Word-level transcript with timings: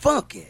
funky. 0.00 0.46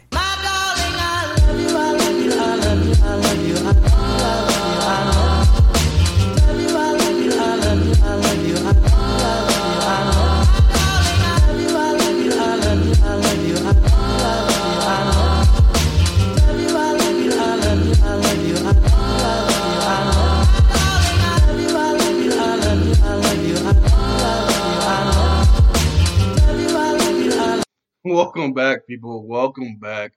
Welcome 28.10 28.54
back, 28.54 28.86
people. 28.86 29.28
Welcome 29.28 29.76
back 29.78 30.14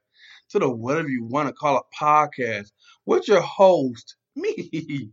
to 0.52 0.59
the 0.59 0.70
whatever 0.70 1.09
you 1.09 1.26
want 1.26 1.50
to 1.50 1.54
call 1.54 1.77
it 1.77 1.84
podcast 2.00 2.72
with 3.05 3.27
your 3.27 3.41
host, 3.41 4.16
me, 4.38 5.09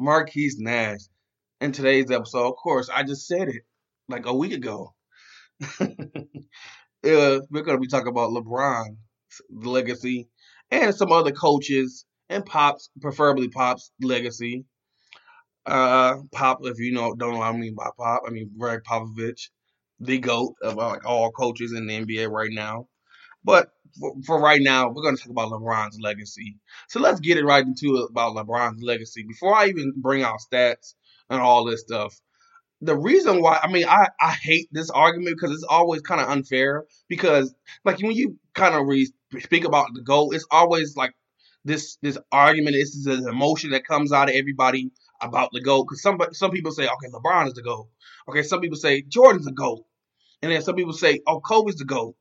Marquise 0.00 0.56
Nash. 0.58 0.98
In 1.60 1.70
today's 1.70 2.10
episode, 2.10 2.48
of 2.48 2.56
course, 2.56 2.90
I 2.92 3.04
just 3.04 3.28
said 3.28 3.48
it 3.48 3.62
like 4.08 4.26
a 4.26 4.34
week 4.34 4.52
ago. 4.52 4.94
we're 5.80 5.86
going 7.04 7.42
to 7.52 7.78
be 7.78 7.86
talking 7.86 8.08
about 8.08 8.30
LeBron's 8.30 8.96
legacy 9.48 10.28
and 10.72 10.92
some 10.92 11.12
other 11.12 11.30
coaches 11.30 12.04
and 12.28 12.44
Pop's, 12.44 12.90
preferably 13.00 13.48
Pop's 13.48 13.92
legacy. 14.02 14.64
Uh, 15.66 16.16
Pop, 16.32 16.58
if 16.62 16.80
you 16.80 16.90
know, 16.92 17.14
don't 17.14 17.34
know 17.34 17.38
what 17.38 17.54
I 17.54 17.56
mean 17.56 17.76
by 17.76 17.90
Pop, 17.96 18.22
I 18.26 18.30
mean 18.30 18.50
Gregg 18.58 18.80
Popovich 18.82 19.50
the 20.00 20.18
GOAT 20.18 20.56
of 20.62 20.78
uh, 20.78 20.88
like 20.88 21.04
all 21.04 21.30
coaches 21.30 21.72
in 21.72 21.86
the 21.86 22.04
NBA 22.04 22.30
right 22.30 22.50
now. 22.52 22.86
But 23.44 23.70
for, 23.98 24.14
for 24.26 24.40
right 24.40 24.60
now, 24.60 24.88
we're 24.88 25.02
going 25.02 25.16
to 25.16 25.22
talk 25.22 25.30
about 25.30 25.50
LeBron's 25.50 25.98
legacy. 26.00 26.56
So 26.88 27.00
let's 27.00 27.20
get 27.20 27.38
it 27.38 27.44
right 27.44 27.64
into 27.64 27.96
about 28.10 28.36
LeBron's 28.36 28.82
legacy. 28.82 29.24
Before 29.26 29.54
I 29.54 29.66
even 29.66 29.92
bring 29.96 30.22
out 30.22 30.40
stats 30.52 30.94
and 31.30 31.40
all 31.40 31.64
this 31.64 31.82
stuff, 31.82 32.20
the 32.80 32.96
reason 32.96 33.42
why, 33.42 33.58
I 33.62 33.68
mean, 33.68 33.86
I, 33.86 34.08
I 34.20 34.32
hate 34.32 34.68
this 34.70 34.90
argument 34.90 35.36
because 35.36 35.54
it's 35.54 35.66
always 35.68 36.00
kind 36.02 36.20
of 36.20 36.28
unfair. 36.28 36.84
Because, 37.08 37.54
like, 37.84 38.00
when 38.00 38.12
you 38.12 38.36
kind 38.54 38.74
of 38.74 38.86
re- 38.86 39.12
speak 39.40 39.64
about 39.64 39.88
the 39.94 40.02
GOAT, 40.02 40.34
it's 40.34 40.46
always 40.50 40.96
like 40.96 41.14
this 41.64 41.96
this 42.02 42.18
argument, 42.30 42.76
this 42.76 42.94
is 42.94 43.06
an 43.06 43.28
emotion 43.28 43.70
that 43.70 43.86
comes 43.86 44.12
out 44.12 44.28
of 44.28 44.34
everybody 44.36 44.90
about 45.20 45.50
the 45.52 45.60
GOAT. 45.60 45.84
Because 45.84 46.02
some, 46.02 46.18
some 46.32 46.50
people 46.50 46.72
say, 46.72 46.84
okay, 46.84 47.08
LeBron 47.12 47.48
is 47.48 47.54
the 47.54 47.62
GOAT. 47.62 47.88
Okay, 48.28 48.42
some 48.42 48.60
people 48.60 48.76
say 48.76 49.02
Jordan's 49.02 49.44
the 49.44 49.52
GOAT. 49.52 49.84
And 50.42 50.52
then 50.52 50.62
some 50.62 50.76
people 50.76 50.92
say, 50.92 51.20
oh, 51.26 51.40
Kobe's 51.40 51.76
the 51.76 51.84
GOAT. 51.84 52.14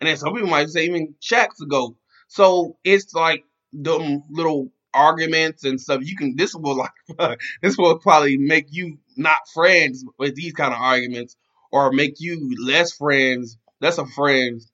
And 0.00 0.08
then 0.08 0.16
some 0.16 0.34
people 0.34 0.48
might 0.48 0.68
say 0.70 0.86
even 0.86 1.14
Shaq's 1.20 1.58
the 1.58 1.66
GOAT. 1.66 1.96
So 2.28 2.76
it's 2.84 3.14
like 3.14 3.44
them 3.72 4.22
little 4.30 4.72
arguments 4.94 5.64
and 5.64 5.80
stuff. 5.80 6.00
You 6.02 6.16
can 6.16 6.36
this 6.36 6.54
will 6.54 6.76
like 6.76 7.38
this 7.62 7.76
will 7.76 7.98
probably 7.98 8.38
make 8.38 8.66
you 8.70 8.98
not 9.16 9.48
friends 9.52 10.04
with 10.18 10.34
these 10.34 10.52
kind 10.52 10.72
of 10.72 10.80
arguments 10.80 11.36
or 11.72 11.92
make 11.92 12.20
you 12.20 12.56
less 12.64 12.92
friends, 12.92 13.58
less 13.80 13.98
of 13.98 14.10
friends 14.10 14.70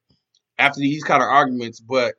after 0.59 0.81
these 0.81 1.05
kind 1.05 1.23
of 1.23 1.29
arguments. 1.29 1.81
But 1.81 2.15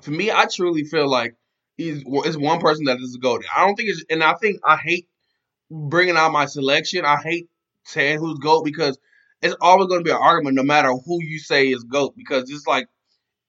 for 0.00 0.10
me, 0.10 0.30
I 0.30 0.46
truly 0.52 0.84
feel 0.84 1.08
like 1.08 1.34
he's 1.76 2.02
it's 2.06 2.36
one 2.36 2.60
person 2.60 2.84
that 2.86 2.98
is 3.00 3.14
a 3.14 3.18
GOAT. 3.18 3.44
I 3.54 3.66
don't 3.66 3.76
think 3.76 3.90
it's 3.90 4.04
and 4.10 4.22
I 4.22 4.34
think 4.34 4.60
I 4.64 4.76
hate 4.76 5.08
bringing 5.70 6.16
out 6.16 6.32
my 6.32 6.46
selection. 6.46 7.04
I 7.04 7.16
hate 7.22 7.48
saying 7.84 8.18
who's 8.18 8.38
GOAT 8.38 8.64
because 8.64 8.98
it's 9.42 9.56
always 9.60 9.88
going 9.88 10.00
to 10.00 10.04
be 10.04 10.10
an 10.10 10.16
argument 10.20 10.56
no 10.56 10.62
matter 10.62 10.92
who 10.92 11.22
you 11.22 11.38
say 11.38 11.68
is 11.68 11.84
GOAT 11.84 12.14
because 12.16 12.50
it's 12.50 12.66
like, 12.66 12.88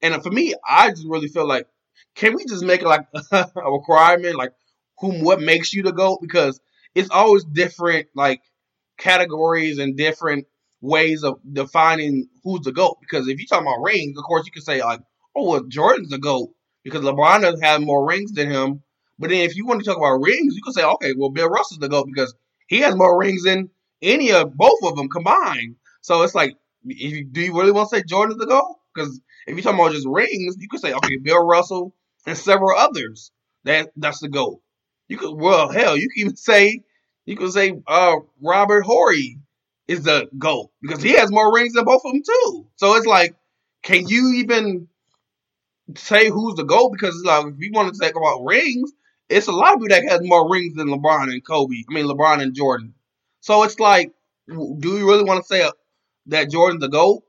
and 0.01 0.21
for 0.21 0.31
me, 0.31 0.53
I 0.67 0.89
just 0.89 1.07
really 1.07 1.27
feel 1.27 1.47
like, 1.47 1.67
can 2.15 2.35
we 2.35 2.45
just 2.45 2.63
make 2.63 2.81
it 2.81 2.87
like 2.87 3.07
a 3.31 3.71
requirement, 3.71 4.35
like 4.35 4.53
whom 4.99 5.23
what 5.23 5.41
makes 5.41 5.73
you 5.73 5.83
the 5.83 5.93
GOAT? 5.93 6.19
Because 6.21 6.59
it's 6.93 7.09
always 7.09 7.43
different, 7.45 8.07
like 8.15 8.41
categories 8.97 9.79
and 9.79 9.95
different 9.95 10.45
ways 10.81 11.23
of 11.23 11.39
defining 11.51 12.27
who's 12.43 12.61
the 12.61 12.71
GOAT. 12.71 12.97
Because 12.99 13.27
if 13.27 13.39
you 13.39 13.47
talk 13.47 13.61
about 13.61 13.81
rings, 13.83 14.17
of 14.17 14.23
course, 14.23 14.45
you 14.45 14.51
can 14.51 14.61
say 14.61 14.83
like, 14.83 15.01
oh, 15.35 15.49
well, 15.49 15.63
Jordan's 15.63 16.09
the 16.09 16.17
GOAT 16.17 16.49
because 16.87 17.03
LeBron 17.03 17.41
doesn't 17.41 17.63
have 17.63 17.81
more 17.81 18.07
rings 18.07 18.31
than 18.31 18.49
him. 18.49 18.81
But 19.19 19.29
then 19.29 19.41
if 19.41 19.57
you 19.57 19.65
want 19.65 19.81
to 19.81 19.85
talk 19.85 19.97
about 19.97 20.21
rings, 20.21 20.55
you 20.55 20.61
can 20.61 20.71
say, 20.71 20.83
okay, 20.83 21.13
well, 21.17 21.29
Bill 21.29 21.49
Russell's 21.49 21.79
the 21.79 21.89
GOAT 21.89 22.07
because 22.07 22.33
he 22.67 22.79
has 22.79 22.95
more 22.95 23.19
rings 23.19 23.43
than 23.43 23.69
any 24.01 24.31
of 24.31 24.55
both 24.55 24.79
of 24.83 24.95
them 24.95 25.09
combined. 25.09 25.75
So 26.01 26.21
it's 26.21 26.33
like, 26.35 26.55
you, 26.83 27.25
do 27.25 27.41
you 27.41 27.53
really 27.53 27.73
want 27.73 27.89
to 27.89 27.97
say 27.97 28.03
Jordan's 28.07 28.39
the 28.39 28.45
GOAT? 28.45 28.77
Because 28.95 29.19
if 29.47 29.55
you're 29.55 29.63
talking 29.63 29.79
about 29.79 29.91
just 29.91 30.07
rings, 30.07 30.55
you 30.59 30.69
could 30.69 30.79
say, 30.79 30.93
okay, 30.93 31.17
Bill 31.17 31.45
Russell 31.45 31.93
and 32.25 32.37
several 32.37 32.77
others. 32.77 33.31
That 33.65 33.91
that's 33.97 34.19
the 34.19 34.29
GOAT. 34.29 34.61
You 35.09 35.17
could 35.17 35.33
well 35.33 35.69
hell, 35.69 35.97
you 35.97 36.07
can 36.09 36.21
even 36.21 36.35
say 36.37 36.83
you 37.25 37.35
could 37.35 37.51
say 37.51 37.73
uh 37.85 38.15
Robert 38.41 38.83
Horry 38.83 39.39
is 39.89 40.03
the 40.03 40.29
GOAT 40.37 40.69
because 40.81 41.03
he 41.03 41.13
has 41.13 41.31
more 41.31 41.53
rings 41.53 41.73
than 41.73 41.83
both 41.83 42.01
of 42.05 42.13
them 42.13 42.21
too. 42.25 42.67
So 42.77 42.95
it's 42.95 43.05
like, 43.05 43.35
can 43.83 44.07
you 44.07 44.35
even 44.37 44.87
say 45.95 46.29
who's 46.29 46.55
the 46.55 46.63
GOAT? 46.63 46.91
Because 46.91 47.15
it's 47.15 47.25
like 47.25 47.45
if 47.45 47.59
you 47.59 47.71
want 47.73 47.93
to 47.93 47.99
talk 47.99 48.15
about 48.15 48.43
rings, 48.43 48.91
it's 49.29 49.47
a 49.47 49.51
lot 49.51 49.73
of 49.73 49.81
people 49.81 49.89
that 49.89 50.09
has 50.09 50.21
more 50.23 50.49
rings 50.49 50.75
than 50.75 50.87
LeBron 50.87 51.31
and 51.31 51.45
Kobe. 51.45 51.83
I 51.89 51.93
mean 51.93 52.05
LeBron 52.05 52.41
and 52.41 52.55
Jordan. 52.55 52.93
So 53.41 53.63
it's 53.63 53.79
like, 53.79 54.11
do 54.47 54.97
you 54.97 55.07
really 55.07 55.23
want 55.23 55.41
to 55.41 55.47
say 55.47 55.61
uh, 55.63 55.71
that 56.27 56.49
Jordan's 56.49 56.81
the 56.81 56.89
GOAT? 56.89 57.23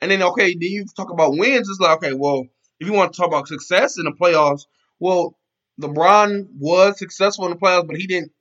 And 0.00 0.10
then, 0.10 0.22
okay, 0.22 0.52
then 0.52 0.62
you 0.62 0.86
talk 0.96 1.10
about 1.10 1.36
wins. 1.36 1.68
It's 1.68 1.80
like, 1.80 1.98
okay, 1.98 2.14
well, 2.14 2.46
if 2.78 2.86
you 2.88 2.92
want 2.92 3.12
to 3.12 3.16
talk 3.16 3.28
about 3.28 3.48
success 3.48 3.98
in 3.98 4.04
the 4.04 4.12
playoffs, 4.12 4.62
well, 4.98 5.36
LeBron 5.80 6.46
was 6.58 6.98
successful 6.98 7.44
in 7.46 7.52
the 7.52 7.58
playoffs, 7.58 7.86
but 7.86 7.96
he 7.96 8.06
didn't 8.06 8.32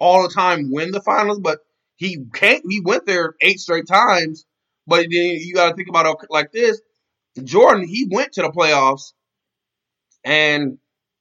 all 0.00 0.22
the 0.22 0.32
time 0.32 0.70
win 0.70 0.92
the 0.92 1.00
finals. 1.00 1.40
But 1.40 1.58
he 1.96 2.24
can't. 2.32 2.62
He 2.68 2.80
went 2.80 3.06
there 3.06 3.34
eight 3.40 3.58
straight 3.60 3.86
times. 3.86 4.44
But 4.86 5.00
then 5.10 5.10
you 5.10 5.54
got 5.54 5.70
to 5.70 5.74
think 5.74 5.88
about 5.88 6.06
it 6.06 6.16
like 6.30 6.52
this: 6.52 6.80
Jordan, 7.42 7.86
he 7.86 8.08
went 8.10 8.32
to 8.34 8.42
the 8.42 8.50
playoffs 8.50 9.12
and 10.24 10.78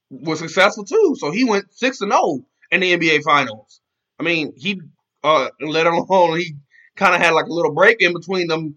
was 0.10 0.40
successful 0.40 0.86
too. 0.86 1.16
So 1.18 1.32
he 1.32 1.44
went 1.44 1.74
six 1.74 2.02
and 2.02 2.12
zero 2.12 2.22
oh 2.22 2.46
in 2.72 2.82
the 2.82 2.98
NBA 2.98 3.24
Finals. 3.24 3.82
I 4.20 4.24
mean, 4.24 4.54
he 4.56 4.82
uh, 5.24 5.50
let 5.62 5.88
alone 5.88 6.40
he 6.40 6.56
kind 6.96 7.16
of 7.16 7.22
had 7.22 7.32
like 7.32 7.46
a 7.46 7.54
little 7.54 7.74
break 7.74 8.02
in 8.02 8.14
between 8.14 8.48
them 8.48 8.76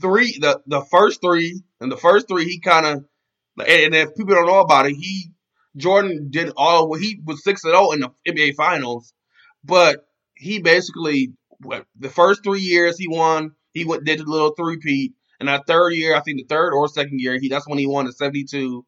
three, 0.00 0.38
the 0.38 0.60
the 0.66 0.82
first 0.90 1.20
three, 1.20 1.62
and 1.80 1.90
the 1.90 1.96
first 1.96 2.28
three 2.28 2.44
he 2.44 2.60
kind 2.60 2.86
of, 2.86 3.04
and 3.66 3.94
if 3.94 4.14
people 4.16 4.34
don't 4.34 4.46
know 4.46 4.60
about 4.60 4.86
it, 4.86 4.94
he 4.94 5.30
Jordan 5.76 6.28
did 6.30 6.52
all 6.56 6.94
he 6.94 7.20
was 7.24 7.42
six 7.42 7.64
and 7.64 7.72
zero 7.72 7.88
oh 7.88 7.92
in 7.92 8.00
the 8.00 8.10
NBA 8.28 8.54
Finals, 8.54 9.12
but 9.64 10.04
he 10.34 10.58
basically 10.58 11.32
the 11.98 12.10
first 12.10 12.42
three 12.42 12.60
years 12.60 12.98
he 12.98 13.08
won, 13.08 13.52
he 13.72 13.84
went 13.84 14.04
did 14.04 14.20
a 14.20 14.30
little 14.30 14.54
three 14.54 14.78
peat, 14.78 15.12
and 15.40 15.48
that 15.48 15.66
third 15.66 15.90
year, 15.90 16.16
I 16.16 16.20
think 16.20 16.38
the 16.38 16.54
third 16.54 16.72
or 16.72 16.88
second 16.88 17.20
year, 17.20 17.38
he 17.40 17.48
that's 17.48 17.68
when 17.68 17.78
he 17.78 17.86
won 17.86 18.06
the 18.06 18.12
seventy 18.12 18.44
two, 18.44 18.84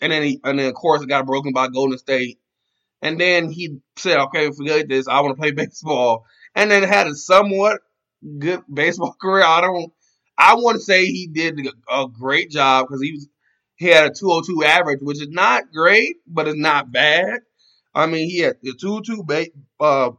and 0.00 0.12
then 0.12 0.22
he 0.22 0.40
and 0.44 0.58
then 0.58 0.68
of 0.68 0.74
course 0.74 1.02
it 1.02 1.08
got 1.08 1.26
broken 1.26 1.52
by 1.52 1.68
Golden 1.68 1.98
State, 1.98 2.38
and 3.02 3.20
then 3.20 3.50
he 3.50 3.78
said, 3.96 4.18
okay, 4.18 4.50
forget 4.50 4.88
this, 4.88 5.08
I 5.08 5.20
want 5.20 5.36
to 5.36 5.40
play 5.40 5.50
baseball, 5.52 6.24
and 6.54 6.70
then 6.70 6.82
had 6.82 7.06
a 7.06 7.14
somewhat 7.14 7.80
good 8.38 8.62
baseball 8.72 9.16
career. 9.22 9.44
I 9.44 9.60
don't. 9.60 9.92
I 10.38 10.54
want 10.54 10.76
to 10.76 10.82
say 10.82 11.04
he 11.06 11.26
did 11.26 11.58
a 11.90 12.06
great 12.08 12.50
job 12.50 12.86
because 12.86 13.02
he 13.02 13.12
was 13.12 13.28
he 13.76 13.86
had 13.88 14.10
a 14.10 14.14
202 14.14 14.64
average, 14.64 15.00
which 15.02 15.20
is 15.20 15.28
not 15.28 15.72
great, 15.72 16.16
but 16.26 16.48
it's 16.48 16.58
not 16.58 16.92
bad. 16.92 17.40
I 17.94 18.06
mean, 18.06 18.28
he 18.30 18.40
had 18.40 18.56
a 18.64 18.72
202 18.80 19.24
ba- 19.24 19.46
uh, 19.80 20.10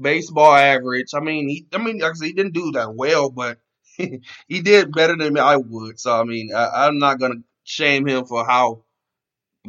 baseball 0.00 0.54
average. 0.54 1.08
I 1.14 1.20
mean, 1.20 1.48
he 1.48 1.66
I 1.72 1.78
mean, 1.78 2.00
said, 2.00 2.12
he 2.22 2.32
didn't 2.32 2.54
do 2.54 2.72
that 2.72 2.94
well, 2.94 3.30
but 3.30 3.58
he 3.96 4.60
did 4.62 4.92
better 4.92 5.16
than 5.16 5.34
me. 5.34 5.40
I 5.40 5.56
would. 5.56 5.98
So 5.98 6.18
I 6.18 6.24
mean, 6.24 6.50
I, 6.54 6.86
I'm 6.86 6.98
not 6.98 7.18
gonna 7.18 7.42
shame 7.68 8.06
him 8.06 8.24
for 8.24 8.46
how 8.46 8.82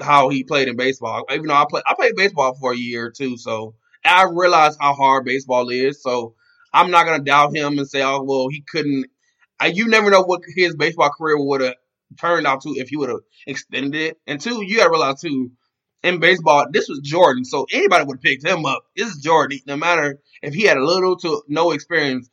how 0.02 0.30
he 0.30 0.44
played 0.44 0.70
in 0.70 0.78
baseball. 0.78 1.26
Even 1.30 1.48
though 1.48 1.56
I 1.56 1.66
play 1.70 1.82
I 1.86 1.94
played 1.94 2.16
baseball 2.16 2.56
for 2.56 2.72
a 2.74 2.78
year 2.78 3.08
or 3.08 3.12
two, 3.12 3.38
so 3.38 3.76
I 4.06 4.26
realize 4.32 4.78
how 4.80 4.94
hard 4.94 5.26
baseball 5.26 5.70
is. 5.70 6.02
So 6.02 6.36
I'm 6.74 6.92
not 6.92 7.06
gonna 7.06 7.24
doubt 7.24 7.56
him 7.56 7.78
and 7.78 7.88
say, 7.88 8.02
oh 8.02 8.24
well, 8.24 8.48
he 8.48 8.62
couldn't. 8.62 9.08
I, 9.60 9.68
you 9.68 9.90
never 9.90 10.10
know 10.10 10.22
what 10.22 10.42
his 10.56 10.76
baseball 10.76 11.10
career 11.10 11.38
would 11.38 11.60
have 11.60 11.76
turned 12.18 12.48
out 12.48 12.62
to 12.62 12.70
if 12.70 12.88
he 12.88 12.96
would 12.96 13.10
have 13.10 13.20
extended 13.46 13.96
it. 13.96 14.18
And 14.26 14.40
two, 14.40 14.64
you 14.64 14.78
gotta 14.78 14.90
realize 14.90 15.20
too, 15.20 15.52
in 16.02 16.22
baseball, 16.22 16.68
this 16.72 16.88
was 16.88 17.00
Jordan, 17.00 17.44
so 17.44 17.68
anybody 17.74 18.06
would 18.06 18.18
have 18.18 18.24
picked 18.24 18.48
him 18.48 18.66
up. 18.66 18.84
This 18.96 19.10
is 19.10 19.22
Jordan. 19.22 19.60
No 19.68 19.76
matter 19.76 20.22
if 20.42 20.54
he 20.54 20.64
had 20.64 20.78
a 20.78 20.86
little 20.86 21.18
to 21.18 21.44
no 21.50 21.72
experience, 21.72 22.30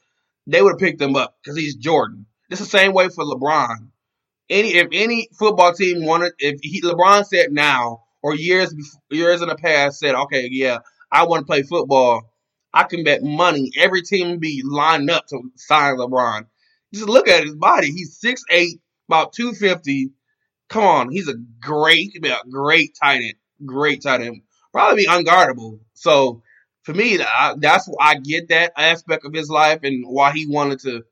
they 0.47 0.63
would 0.63 0.75
have 0.75 0.79
picked 0.79 1.03
him 1.03 1.17
up 1.17 1.35
because 1.43 1.59
he's 1.59 1.75
Jordan. 1.75 2.27
It's 2.51 2.61
the 2.61 2.67
same 2.67 2.93
way 2.93 3.09
for 3.09 3.25
LeBron. 3.25 3.89
Any 4.49 4.75
if 4.75 4.89
any 4.93 5.29
football 5.39 5.73
team 5.73 6.05
wanted, 6.05 6.33
if 6.39 6.61
he, 6.63 6.81
LeBron 6.81 7.27
said 7.27 7.53
now 7.53 8.05
or 8.23 8.35
years 8.35 8.73
before, 8.73 9.01
years 9.11 9.43
in 9.43 9.49
the 9.49 9.57
past 9.57 9.99
said, 9.99 10.15
okay, 10.15 10.49
yeah, 10.51 10.79
I 11.11 11.27
want 11.27 11.43
to 11.43 11.47
play 11.47 11.63
football 11.63 12.33
I 12.77 12.85
can 12.85 13.05
bet 13.05 13.23
money 13.23 13.71
every 13.79 14.03
team 14.03 14.39
be 14.39 14.63
lined 14.63 15.09
up 15.09 15.27
to 15.29 15.51
sign 15.55 15.97
LeBron. 15.97 16.45
Just 16.93 17.09
look 17.09 17.27
at 17.27 17.43
his 17.43 17.55
body. 17.55 17.91
He's 17.91 18.21
6'8", 18.21 18.79
about 19.09 19.33
250. 19.33 20.11
Come 20.69 20.85
on, 20.85 21.11
he's 21.11 21.27
a 21.29 21.37
great, 21.59 22.23
great 22.51 22.95
tight 23.03 23.23
end, 23.23 23.35
great 23.65 24.03
tight 24.03 24.21
end. 24.21 24.43
Probably 24.73 25.05
be 25.05 25.09
unguardable. 25.09 25.81
So 25.95 26.43
for 26.83 26.93
me, 26.93 27.17
that's 27.57 27.87
why 27.87 28.11
I 28.11 28.17
get 28.17 28.49
that 28.49 28.75
aspect 28.77 29.25
of 29.25 29.33
his 29.33 29.49
life 29.49 29.81
and 29.83 30.05
why 30.07 30.33
he 30.33 30.47
wanted 30.47 30.81
to 30.81 31.05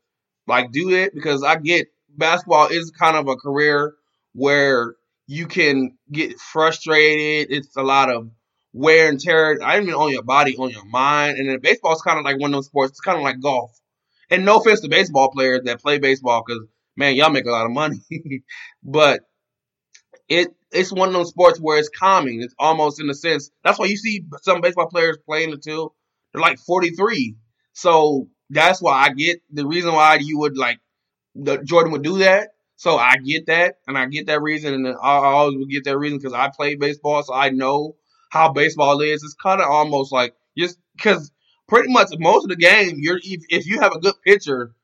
like 0.47 0.71
do 0.71 0.91
it 0.91 1.15
because 1.15 1.43
I 1.43 1.57
get 1.57 1.87
basketball 2.17 2.69
is 2.69 2.91
kind 2.91 3.17
of 3.17 3.29
a 3.29 3.37
career 3.37 3.95
where 4.33 4.95
you 5.27 5.47
can 5.47 5.97
get 6.11 6.39
frustrated. 6.39 7.51
It's 7.51 7.77
a 7.77 7.83
lot 7.83 8.11
of 8.11 8.31
wear 8.73 9.09
and 9.09 9.21
tear, 9.21 9.59
I 9.63 9.81
even 9.81 9.95
on 9.95 10.11
your 10.11 10.23
body, 10.23 10.57
on 10.57 10.71
your 10.71 10.85
mind. 10.85 11.39
And 11.39 11.49
then 11.49 11.61
baseball 11.61 11.95
is 11.95 12.03
kind 12.03 12.19
of 12.19 12.25
like 12.25 12.39
one 12.39 12.51
of 12.53 12.59
those 12.59 12.67
sports. 12.67 12.93
It's 12.93 13.01
kind 13.01 13.17
of 13.17 13.25
like 13.25 13.41
golf. 13.41 13.71
And 14.31 14.45
no 14.45 14.59
offense 14.59 14.81
to 14.81 14.89
baseball 14.89 15.31
players 15.31 15.63
that 15.65 15.81
play 15.81 15.99
baseball, 15.99 16.43
because 16.47 16.65
man, 16.97 17.15
y'all 17.15 17.31
make 17.31 17.47
a 17.47 17.51
lot 17.51 17.67
of 17.67 17.73
money. 17.73 18.01
but 18.83 19.21
it 20.29 20.49
it's 20.73 20.93
one 20.93 21.09
of 21.09 21.15
those 21.15 21.29
sports 21.29 21.61
where 21.61 21.79
it's 21.79 21.89
calming. 21.89 22.43
It's 22.43 22.55
almost 22.59 23.01
in 23.01 23.09
a 23.09 23.15
sense. 23.15 23.51
That's 23.63 23.79
why 23.79 23.87
you 23.87 23.97
see 23.97 24.25
some 24.43 24.61
baseball 24.61 24.89
players 24.89 25.19
playing 25.25 25.53
until 25.53 25.95
they're 26.33 26.43
like 26.43 26.59
43. 26.59 27.37
So 27.75 28.29
that's 28.51 28.83
why 28.83 29.05
I 29.05 29.11
get 29.11 29.41
the 29.53 29.67
reason 29.67 29.93
why 29.93 30.19
you 30.21 30.39
would 30.41 30.57
like 30.57 30.81
the 31.35 31.59
Jordan 31.59 31.93
would 31.93 32.03
do 32.03 32.19
that. 32.19 32.51
So 32.77 32.97
I 32.97 33.17
get 33.17 33.47
that, 33.47 33.77
and 33.87 33.97
I 33.97 34.07
get 34.07 34.27
that 34.27 34.43
reason, 34.43 34.75
and 34.75 34.89
I 34.89 34.95
always 35.01 35.57
would 35.57 35.71
get 35.71 35.85
that 35.85 35.97
reason 35.97 36.19
because 36.19 36.33
I 36.33 36.51
play 36.55 36.75
baseball, 36.75 37.23
so 37.23 37.33
I 37.33 37.51
know 37.51 37.97
how 38.31 38.53
baseball 38.53 39.01
is. 39.01 39.23
It's 39.23 39.35
kind 39.35 39.61
of 39.61 39.69
almost 39.69 40.13
like 40.13 40.35
just 40.59 40.79
because 40.97 41.31
pretty 41.69 41.93
much 41.93 42.09
most 42.19 42.45
of 42.45 42.51
the 42.51 42.57
game, 42.57 42.97
you're 42.99 43.21
if, 43.23 43.45
if 43.49 43.67
you 43.67 43.81
have 43.81 43.93
a 43.93 44.01
good 44.01 44.15
pitcher, 44.25 44.75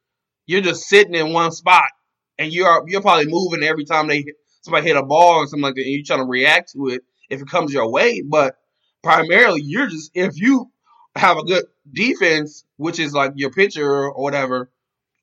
you're 0.47 0.61
just 0.61 0.89
sitting 0.89 1.15
in 1.15 1.33
one 1.33 1.51
spot, 1.53 1.91
and 2.39 2.53
you're 2.53 2.85
you're 2.87 3.03
probably 3.03 3.27
moving 3.27 3.65
every 3.65 3.85
time 3.85 4.07
they 4.07 4.25
somebody 4.63 4.87
hit 4.87 4.97
a 4.97 5.03
ball 5.03 5.39
or 5.39 5.47
something 5.47 5.63
like 5.63 5.75
that, 5.75 5.83
and 5.83 5.91
you're 5.91 6.05
trying 6.05 6.21
to 6.21 6.27
react 6.27 6.73
to 6.73 6.89
it 6.89 7.03
if 7.29 7.41
it 7.41 7.49
comes 7.49 7.73
your 7.73 7.91
way. 7.91 8.23
But 8.23 8.57
primarily, 9.03 9.63
you're 9.63 9.89
just 9.89 10.13
if 10.15 10.41
you 10.41 10.71
have 11.17 11.39
a 11.39 11.45
good 11.45 11.65
defense, 11.93 12.65
which 12.77 12.99
is 12.99 13.13
like 13.13 13.33
your 13.35 13.51
pitcher 13.51 13.85
or 13.85 14.13
whatever, 14.23 14.71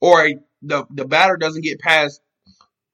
or 0.01 0.29
the 0.61 0.85
the 0.89 1.05
batter 1.05 1.37
doesn't 1.37 1.63
get 1.63 1.79
past 1.79 2.21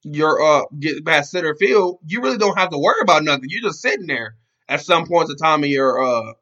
your 0.03 0.41
uh 0.41 0.63
get 0.79 1.05
past 1.05 1.31
center 1.31 1.55
field, 1.55 1.99
you 2.05 2.21
really 2.21 2.37
don't 2.37 2.57
have 2.57 2.69
to 2.69 2.77
worry 2.77 2.99
about 3.01 3.23
nothing. 3.23 3.45
You're 3.47 3.69
just 3.69 3.81
sitting 3.81 4.07
there 4.07 4.35
at 4.67 4.81
some 4.81 5.05
points 5.07 5.31
of 5.31 5.39
time 5.39 5.63
in 5.63 5.71
your 5.71 6.03
uh 6.03 6.33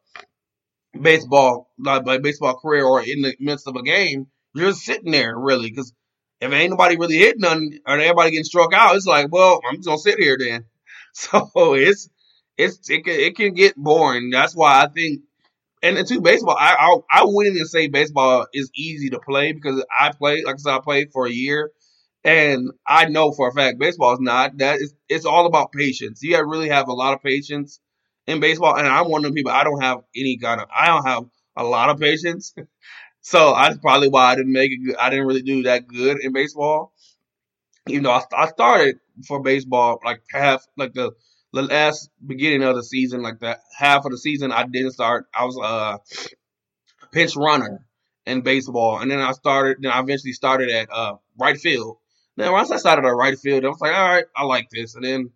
baseball 0.99 1.69
like, 1.79 2.05
like 2.05 2.21
baseball 2.21 2.59
career 2.59 2.85
or 2.85 3.01
in 3.01 3.21
the 3.21 3.35
midst 3.39 3.67
of 3.67 3.75
a 3.75 3.83
game, 3.83 4.27
you're 4.53 4.69
just 4.69 4.83
sitting 4.83 5.11
there 5.11 5.37
really 5.37 5.69
because 5.69 5.93
if 6.41 6.51
ain't 6.51 6.71
nobody 6.71 6.97
really 6.97 7.17
hit 7.17 7.39
nothing 7.39 7.79
or 7.85 7.99
everybody 7.99 8.31
getting 8.31 8.43
struck 8.43 8.73
out, 8.73 8.95
it's 8.95 9.05
like, 9.05 9.27
well, 9.31 9.61
I'm 9.67 9.75
just 9.75 9.87
gonna 9.87 9.99
sit 9.99 10.19
here 10.19 10.37
then. 10.39 10.65
So 11.13 11.51
it's 11.73 12.09
it's 12.57 12.89
it 12.89 13.03
can, 13.03 13.19
it 13.19 13.35
can 13.35 13.53
get 13.53 13.75
boring. 13.75 14.29
That's 14.29 14.55
why 14.55 14.81
I 14.81 14.87
think 14.87 15.23
and 15.81 16.07
too 16.07 16.21
baseball. 16.21 16.55
I, 16.59 16.75
I 16.79 17.21
I 17.21 17.25
wouldn't 17.25 17.55
even 17.55 17.67
say 17.67 17.87
baseball 17.87 18.47
is 18.53 18.69
easy 18.75 19.09
to 19.11 19.19
play 19.19 19.51
because 19.53 19.83
I 19.97 20.11
played 20.11 20.45
like 20.45 20.55
I 20.55 20.57
said 20.57 20.73
I 20.73 20.79
played 20.79 21.11
for 21.11 21.25
a 21.27 21.31
year, 21.31 21.71
and 22.23 22.71
I 22.87 23.05
know 23.05 23.31
for 23.31 23.49
a 23.49 23.53
fact 23.53 23.79
baseball 23.79 24.13
is 24.13 24.19
not. 24.19 24.57
That 24.57 24.79
it's 25.09 25.25
all 25.25 25.45
about 25.45 25.71
patience. 25.71 26.21
You 26.21 26.37
really 26.45 26.69
have 26.69 26.87
a 26.87 26.93
lot 26.93 27.13
of 27.13 27.23
patience 27.23 27.79
in 28.27 28.39
baseball, 28.39 28.77
and 28.77 28.87
I'm 28.87 29.09
one 29.09 29.25
of 29.25 29.31
the 29.31 29.35
people 29.35 29.51
I 29.51 29.63
don't 29.63 29.81
have 29.81 29.99
any 30.15 30.37
kind 30.37 30.61
of 30.61 30.69
I 30.75 30.87
don't 30.87 31.05
have 31.05 31.25
a 31.57 31.63
lot 31.63 31.89
of 31.89 31.99
patience. 31.99 32.53
so 33.21 33.53
that's 33.53 33.77
probably 33.79 34.09
why 34.09 34.31
I 34.31 34.35
didn't 34.35 34.53
make 34.53 34.71
it. 34.71 34.85
Good. 34.85 34.97
I 34.97 35.09
didn't 35.09 35.27
really 35.27 35.43
do 35.43 35.63
that 35.63 35.87
good 35.87 36.19
in 36.23 36.33
baseball. 36.33 36.93
Even 37.87 38.03
though 38.03 38.11
I, 38.11 38.23
I 38.35 38.47
started 38.47 38.97
for 39.27 39.41
baseball 39.41 39.99
like 40.05 40.21
half 40.31 40.65
like 40.77 40.93
the 40.93 41.11
the 41.53 41.63
last 41.63 42.09
beginning 42.25 42.63
of 42.63 42.75
the 42.75 42.83
season, 42.83 43.21
like 43.21 43.39
that 43.39 43.59
half 43.77 44.05
of 44.05 44.11
the 44.11 44.17
season, 44.17 44.51
I 44.51 44.65
didn't 44.65 44.91
start. 44.91 45.27
I 45.33 45.45
was 45.45 45.57
a 45.61 45.99
pinch 47.11 47.35
runner 47.35 47.85
in 48.25 48.41
baseball, 48.41 48.99
and 48.99 49.11
then 49.11 49.19
I 49.19 49.31
started. 49.33 49.77
Then 49.81 49.91
I 49.91 49.99
eventually 49.99 50.33
started 50.33 50.69
at 50.69 50.89
uh, 50.91 51.15
right 51.39 51.57
field. 51.57 51.97
Then 52.37 52.51
once 52.51 52.71
I 52.71 52.77
started 52.77 53.05
at 53.05 53.09
right 53.09 53.37
field, 53.37 53.65
I 53.65 53.69
was 53.69 53.81
like, 53.81 53.93
all 53.93 54.09
right, 54.09 54.25
I 54.35 54.45
like 54.45 54.69
this. 54.71 54.95
And 54.95 55.03
then, 55.03 55.31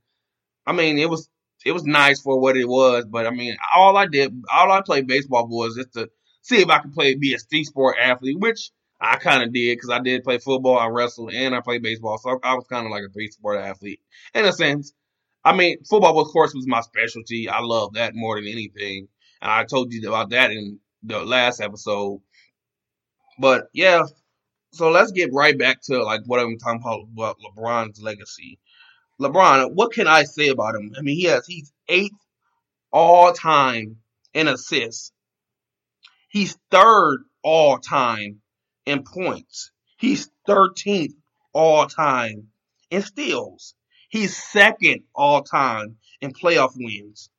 I 0.66 0.72
mean, 0.72 0.98
it 0.98 1.10
was 1.10 1.30
it 1.66 1.72
was 1.72 1.84
nice 1.84 2.22
for 2.22 2.40
what 2.40 2.56
it 2.56 2.68
was, 2.68 3.06
but 3.06 3.26
I 3.26 3.32
mean, 3.32 3.58
all 3.76 3.98
I 3.98 4.06
did, 4.06 4.32
all 4.54 4.72
I 4.72 4.82
played 4.82 5.08
baseball 5.08 5.48
was 5.48 5.76
just 5.76 5.94
to 5.94 6.10
see 6.44 6.58
if 6.58 6.70
I 6.70 6.80
could 6.80 6.94
play, 6.94 7.16
be 7.16 7.34
a 7.34 7.40
street 7.40 7.66
sport 7.66 7.98
athlete, 8.00 8.40
which 8.40 8.70
I 9.02 9.18
kind 9.18 9.44
of 9.44 9.52
did 9.52 9.76
because 9.76 9.90
I 9.90 10.00
did 10.00 10.24
play 10.24 10.38
football, 10.38 10.78
I 10.78 10.88
wrestled, 10.88 11.34
and 11.34 11.56
I 11.56 11.62
played 11.62 11.82
baseball, 11.82 12.20
so 12.20 12.40
I 12.44 12.54
was 12.54 12.66
kind 12.70 12.86
of 12.86 12.92
like 12.92 13.04
a 13.04 13.12
three 13.12 13.30
sport 13.32 13.58
athlete 13.58 14.00
in 14.34 14.46
a 14.46 14.54
sense. 14.54 14.94
I 15.46 15.56
mean, 15.56 15.84
football, 15.84 16.20
of 16.20 16.28
course, 16.30 16.56
was 16.56 16.68
my 16.68 16.82
specialty. 16.82 17.48
I 17.48 17.60
love 17.62 17.94
that 17.94 18.16
more 18.16 18.36
than 18.36 18.48
anything. 18.48 19.08
And 19.42 19.52
I 19.52 19.64
told 19.64 19.94
you 19.94 20.08
about 20.10 20.32
that 20.32 20.52
in 20.52 20.80
the 21.04 21.24
last 21.24 21.62
episode. 21.62 22.22
But 23.38 23.68
yeah, 23.72 24.04
so 24.72 24.90
let's 24.90 25.12
get 25.12 25.34
right 25.34 25.58
back 25.58 25.82
to 25.84 26.04
like 26.04 26.22
what 26.26 26.40
I'm 26.40 26.58
talking 26.58 26.82
about, 26.82 27.08
about 27.14 27.38
LeBron's 27.40 28.02
legacy. 28.02 28.58
LeBron, 29.22 29.74
what 29.74 29.94
can 29.94 30.08
I 30.08 30.24
say 30.24 30.48
about 30.48 30.76
him? 30.76 30.94
I 30.98 31.02
mean, 31.02 31.16
he 31.16 31.26
has 31.26 31.46
he's 31.46 31.72
eighth 31.88 32.18
all 32.92 33.32
time 33.32 33.98
in 34.34 34.48
assists. 34.48 35.12
He's 36.28 36.58
third 36.72 37.20
all 37.44 37.78
time 37.78 38.42
in 38.86 39.04
points. 39.04 39.72
He's 39.98 40.30
13th 40.48 41.14
all 41.54 41.88
time 41.88 42.48
in 42.90 43.02
steals. 43.04 43.76
He's 44.16 44.38
second 44.38 45.02
all 45.14 45.44
time 45.44 45.98
in 46.22 46.32
playoff 46.32 46.72
wins. 46.74 47.30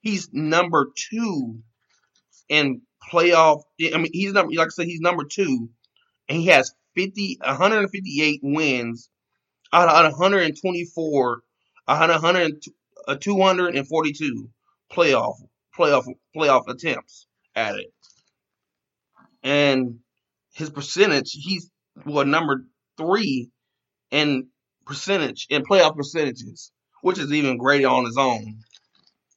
He's 0.00 0.30
number 0.32 0.90
two 0.96 1.58
in 2.48 2.80
playoff. 3.12 3.64
I 3.78 3.98
mean, 3.98 4.10
he's 4.14 4.32
number 4.32 4.50
like 4.54 4.68
I 4.68 4.70
said, 4.70 4.86
he's 4.86 5.02
number 5.02 5.24
two, 5.24 5.68
and 6.26 6.38
he 6.38 6.46
has 6.46 6.72
50, 6.94 7.40
158 7.44 8.40
wins 8.42 9.10
out 9.70 10.06
of 10.06 10.12
124, 10.12 11.42
100, 11.84 12.64
uh, 13.06 13.14
242 13.16 14.48
playoff 14.90 15.34
playoff 15.78 16.06
playoff 16.34 16.68
attempts 16.68 17.26
at 17.54 17.74
it, 17.74 17.92
and 19.42 19.98
his 20.54 20.70
percentage, 20.70 21.32
he's 21.32 21.70
well 22.06 22.24
number 22.24 22.64
three 22.96 23.50
in 24.10 24.48
percentage 24.88 25.46
in 25.50 25.62
playoff 25.62 25.94
percentages, 25.94 26.72
which 27.02 27.18
is 27.18 27.32
even 27.32 27.58
greater 27.58 27.88
on 27.88 28.06
his 28.06 28.16
own. 28.16 28.58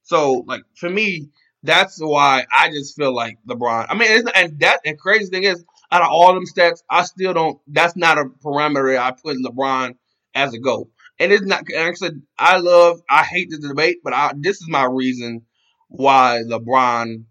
So, 0.03 0.43
like 0.47 0.63
for 0.75 0.89
me, 0.89 1.29
that's 1.63 1.99
why 1.99 2.45
I 2.51 2.69
just 2.69 2.95
feel 2.95 3.13
like 3.13 3.37
LeBron. 3.47 3.85
I 3.89 3.95
mean, 3.95 4.27
and 4.33 4.59
that 4.61 4.79
and 4.85 4.97
crazy 4.97 5.29
thing 5.29 5.43
is, 5.43 5.63
out 5.91 6.01
of 6.01 6.07
all 6.09 6.33
them 6.33 6.45
stats, 6.45 6.81
I 6.89 7.03
still 7.03 7.33
don't. 7.33 7.59
That's 7.67 7.95
not 7.95 8.17
a 8.17 8.25
parameter 8.43 8.97
I 8.97 9.11
put 9.11 9.37
LeBron 9.37 9.95
as 10.33 10.53
a 10.53 10.59
goal. 10.59 10.89
And 11.19 11.31
it's 11.31 11.43
not. 11.43 11.65
And 11.69 11.89
I 11.89 11.93
said 11.93 12.21
I 12.39 12.57
love. 12.57 13.01
I 13.09 13.23
hate 13.23 13.49
the 13.51 13.59
debate, 13.59 13.97
but 14.03 14.13
I, 14.13 14.31
this 14.35 14.57
is 14.61 14.69
my 14.69 14.85
reason 14.85 15.43
why 15.89 16.41
LeBron 16.47 17.25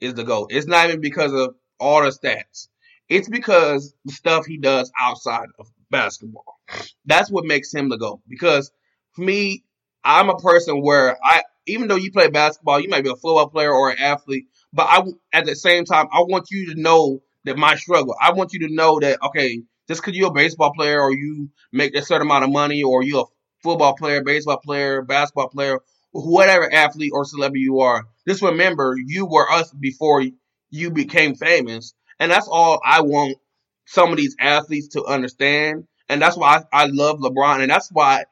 is 0.00 0.14
the 0.14 0.24
goal. 0.24 0.46
It's 0.50 0.66
not 0.66 0.88
even 0.88 1.00
because 1.00 1.32
of 1.32 1.54
all 1.78 2.02
the 2.02 2.10
stats. 2.10 2.68
It's 3.08 3.28
because 3.28 3.94
the 4.04 4.12
stuff 4.12 4.46
he 4.46 4.58
does 4.58 4.90
outside 4.98 5.48
of 5.58 5.68
basketball. 5.90 6.58
That's 7.04 7.30
what 7.30 7.44
makes 7.44 7.72
him 7.72 7.88
the 7.88 7.98
GOAT. 7.98 8.20
Because 8.28 8.70
for 9.12 9.22
me, 9.22 9.64
I'm 10.04 10.28
a 10.28 10.36
person 10.36 10.82
where 10.82 11.16
I, 11.22 11.42
even 11.66 11.88
though 11.88 11.96
you 11.96 12.12
play 12.12 12.28
basketball, 12.28 12.80
you 12.80 12.88
might 12.88 13.04
be 13.04 13.10
a 13.10 13.14
football 13.14 13.48
player 13.48 13.72
or 13.72 13.90
an 13.90 13.98
athlete, 13.98 14.46
but 14.72 14.86
I, 14.88 15.02
at 15.32 15.46
the 15.46 15.56
same 15.56 15.84
time, 15.84 16.06
I 16.12 16.20
want 16.20 16.50
you 16.50 16.74
to 16.74 16.80
know 16.80 17.22
that 17.44 17.56
my 17.56 17.76
struggle. 17.76 18.14
I 18.20 18.32
want 18.32 18.52
you 18.52 18.68
to 18.68 18.74
know 18.74 19.00
that, 19.00 19.22
okay, 19.22 19.62
just 19.88 20.02
because 20.02 20.16
you're 20.16 20.28
a 20.28 20.34
baseball 20.34 20.72
player 20.72 21.00
or 21.00 21.12
you 21.12 21.50
make 21.72 21.96
a 21.96 22.02
certain 22.02 22.26
amount 22.26 22.44
of 22.44 22.50
money 22.50 22.82
or 22.82 23.02
you're 23.02 23.22
a 23.22 23.62
football 23.62 23.94
player, 23.94 24.22
baseball 24.22 24.58
player, 24.58 25.02
basketball 25.02 25.48
player, 25.48 25.80
whatever 26.12 26.72
athlete 26.72 27.12
or 27.12 27.24
celebrity 27.24 27.60
you 27.60 27.80
are, 27.80 28.06
just 28.26 28.42
remember 28.42 28.94
you 29.04 29.26
were 29.26 29.50
us 29.50 29.72
before 29.72 30.24
you 30.70 30.90
became 30.90 31.34
famous. 31.34 31.94
And 32.18 32.30
that's 32.30 32.48
all 32.48 32.80
I 32.84 33.02
want 33.02 33.38
some 33.86 34.10
of 34.10 34.16
these 34.16 34.36
athletes 34.38 34.88
to 34.88 35.04
understand. 35.04 35.86
And 36.08 36.20
that's 36.20 36.36
why 36.36 36.62
I, 36.72 36.84
I 36.84 36.86
love 36.86 37.18
LeBron. 37.18 37.60
And 37.60 37.70
that's 37.70 37.88
why 37.90 38.24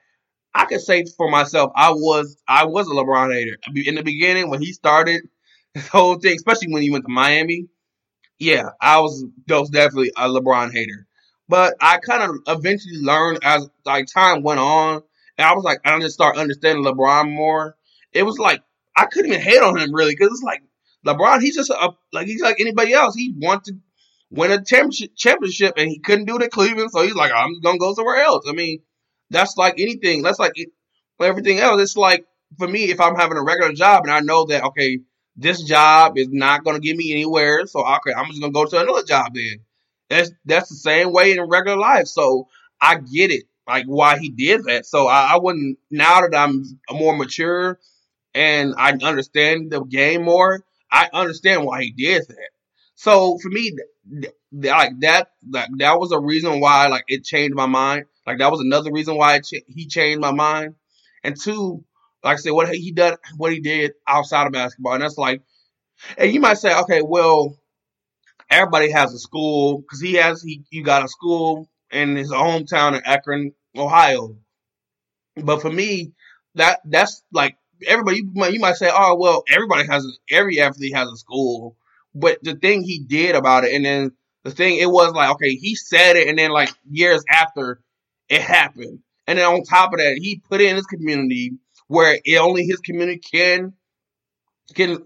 I 0.54 0.66
can 0.66 0.78
say 0.78 1.04
for 1.16 1.30
myself, 1.30 1.72
I 1.74 1.90
was 1.90 2.36
I 2.46 2.66
was 2.66 2.86
a 2.86 2.90
LeBron 2.90 3.32
hater. 3.32 3.56
In 3.74 3.96
the 3.96 4.02
beginning, 4.02 4.50
when 4.50 4.60
he 4.60 4.72
started 4.72 5.22
this 5.74 5.88
whole 5.88 6.16
thing, 6.16 6.36
especially 6.36 6.72
when 6.72 6.82
he 6.82 6.90
went 6.90 7.04
to 7.06 7.12
Miami, 7.12 7.66
yeah, 8.38 8.70
I 8.80 9.00
was, 9.00 9.24
was 9.48 9.70
definitely 9.70 10.12
a 10.16 10.28
LeBron 10.28 10.72
hater. 10.72 11.06
But 11.48 11.74
I 11.80 11.98
kind 11.98 12.22
of 12.22 12.58
eventually 12.58 12.98
learned 13.00 13.40
as 13.42 13.68
like 13.84 14.06
time 14.06 14.42
went 14.42 14.60
on, 14.60 15.02
and 15.36 15.46
I 15.46 15.54
was 15.54 15.64
like, 15.64 15.80
I 15.84 15.98
just 16.00 16.14
start 16.14 16.36
understanding 16.36 16.84
LeBron 16.84 17.30
more. 17.30 17.76
It 18.12 18.22
was 18.22 18.38
like 18.38 18.62
I 18.96 19.06
couldn't 19.06 19.32
even 19.32 19.42
hate 19.42 19.60
on 19.60 19.76
him 19.76 19.94
really 19.94 20.12
because 20.12 20.28
it's 20.28 20.42
like 20.42 20.62
LeBron, 21.04 21.42
he's 21.42 21.56
just 21.56 21.70
a 21.70 21.90
like 22.12 22.26
he's 22.26 22.40
like 22.40 22.60
anybody 22.60 22.92
else. 22.92 23.14
He 23.14 23.34
wanted 23.36 23.80
win 24.30 24.50
a 24.52 24.62
championship 24.64 25.74
and 25.76 25.88
he 25.88 25.98
couldn't 26.00 26.26
do 26.26 26.36
it 26.36 26.42
at 26.42 26.50
Cleveland, 26.50 26.90
so 26.90 27.02
he's 27.02 27.14
like, 27.14 27.32
I'm 27.34 27.60
gonna 27.60 27.78
go 27.78 27.94
somewhere 27.94 28.16
else. 28.22 28.46
I 28.48 28.52
mean, 28.52 28.80
That's 29.30 29.56
like 29.58 29.80
anything. 29.80 30.22
That's 30.22 30.38
like 30.40 30.54
everything 31.20 31.58
else. 31.58 31.80
It's 31.82 31.96
like 31.96 32.26
for 32.58 32.68
me, 32.68 32.84
if 32.90 33.00
I'm 33.00 33.16
having 33.16 33.38
a 33.38 33.42
regular 33.42 33.72
job 33.72 34.04
and 34.04 34.12
I 34.12 34.20
know 34.20 34.44
that 34.46 34.64
okay, 34.64 35.00
this 35.36 35.62
job 35.62 36.18
is 36.18 36.28
not 36.30 36.64
to 36.64 36.78
get 36.80 36.96
me 36.96 37.12
anywhere, 37.12 37.66
so 37.66 37.80
okay, 37.86 38.12
I'm 38.16 38.26
just 38.30 38.42
to 38.42 38.50
go 38.50 38.64
to 38.66 38.80
another 38.80 39.04
job 39.04 39.34
then. 39.34 39.60
That's 40.10 40.30
that's 40.44 40.68
the 40.68 40.76
same 40.76 41.12
way 41.12 41.32
in 41.32 41.48
regular 41.48 41.78
life. 41.78 42.06
So 42.06 42.48
I 42.80 42.96
get 42.96 43.30
it, 43.30 43.44
like 43.66 43.86
why 43.86 44.18
he 44.18 44.30
did 44.30 44.64
that. 44.64 44.86
So 44.86 45.06
I, 45.08 45.34
I 45.34 45.38
wouldn't 45.38 45.78
now 45.90 46.20
that 46.20 46.36
I'm 46.36 46.64
more 46.90 47.16
mature 47.16 47.78
and 48.34 48.74
I 48.76 48.92
understand 48.92 49.70
the 49.72 49.82
game 49.84 50.22
more. 50.22 50.64
I 50.90 51.08
understand 51.12 51.64
why 51.64 51.82
he 51.82 51.92
did 51.92 52.22
that. 52.28 52.50
So 52.94 53.38
for 53.42 53.48
me, 53.48 53.72
like 54.52 55.00
that, 55.00 55.28
like 55.48 55.68
that 55.78 55.98
was 55.98 56.12
a 56.12 56.20
reason 56.20 56.60
why 56.60 56.88
like 56.88 57.04
it 57.08 57.24
changed 57.24 57.54
my 57.54 57.66
mind. 57.66 58.06
Like 58.26 58.38
that 58.38 58.50
was 58.50 58.60
another 58.60 58.92
reason 58.92 59.16
why 59.16 59.40
he 59.68 59.86
changed 59.86 60.20
my 60.20 60.32
mind. 60.32 60.74
And 61.22 61.38
two, 61.40 61.84
like 62.22 62.34
I 62.34 62.40
said, 62.40 62.52
what 62.52 62.68
he 62.74 62.92
done, 62.92 63.16
what 63.36 63.52
he 63.52 63.60
did 63.60 63.92
outside 64.06 64.46
of 64.46 64.52
basketball, 64.52 64.94
and 64.94 65.02
that's 65.02 65.18
like, 65.18 65.42
and 66.18 66.32
you 66.32 66.40
might 66.40 66.58
say, 66.58 66.74
okay, 66.80 67.02
well, 67.02 67.56
everybody 68.50 68.90
has 68.90 69.12
a 69.12 69.18
school 69.18 69.78
because 69.78 70.00
he 70.00 70.14
has 70.14 70.42
he 70.42 70.62
you 70.70 70.82
got 70.82 71.04
a 71.04 71.08
school 71.08 71.68
in 71.90 72.16
his 72.16 72.30
hometown 72.30 72.96
in 72.96 73.02
Akron, 73.04 73.52
Ohio. 73.76 74.36
But 75.36 75.62
for 75.62 75.70
me, 75.70 76.12
that 76.54 76.80
that's 76.84 77.22
like 77.32 77.56
everybody. 77.86 78.18
You 78.18 78.30
might, 78.34 78.52
you 78.52 78.60
might 78.60 78.76
say, 78.76 78.90
oh 78.92 79.16
well, 79.18 79.44
everybody 79.50 79.86
has 79.86 80.06
every 80.30 80.60
athlete 80.60 80.94
has 80.94 81.08
a 81.08 81.16
school. 81.16 81.76
But 82.14 82.38
the 82.42 82.54
thing 82.54 82.82
he 82.82 83.00
did 83.00 83.34
about 83.34 83.64
it, 83.64 83.74
and 83.74 83.84
then 83.84 84.12
the 84.44 84.50
thing 84.50 84.78
it 84.78 84.90
was 84.90 85.12
like, 85.12 85.30
okay, 85.32 85.54
he 85.54 85.74
said 85.74 86.16
it, 86.16 86.28
and 86.28 86.38
then 86.38 86.50
like 86.50 86.70
years 86.88 87.24
after, 87.30 87.80
it 88.28 88.40
happened. 88.40 89.00
And 89.26 89.38
then 89.38 89.46
on 89.46 89.62
top 89.64 89.92
of 89.92 89.98
that, 89.98 90.18
he 90.20 90.42
put 90.48 90.60
it 90.60 90.68
in 90.68 90.76
his 90.76 90.86
community 90.86 91.52
where 91.88 92.18
it, 92.24 92.36
only 92.38 92.64
his 92.64 92.80
community 92.80 93.18
can 93.18 93.72
can 94.74 94.98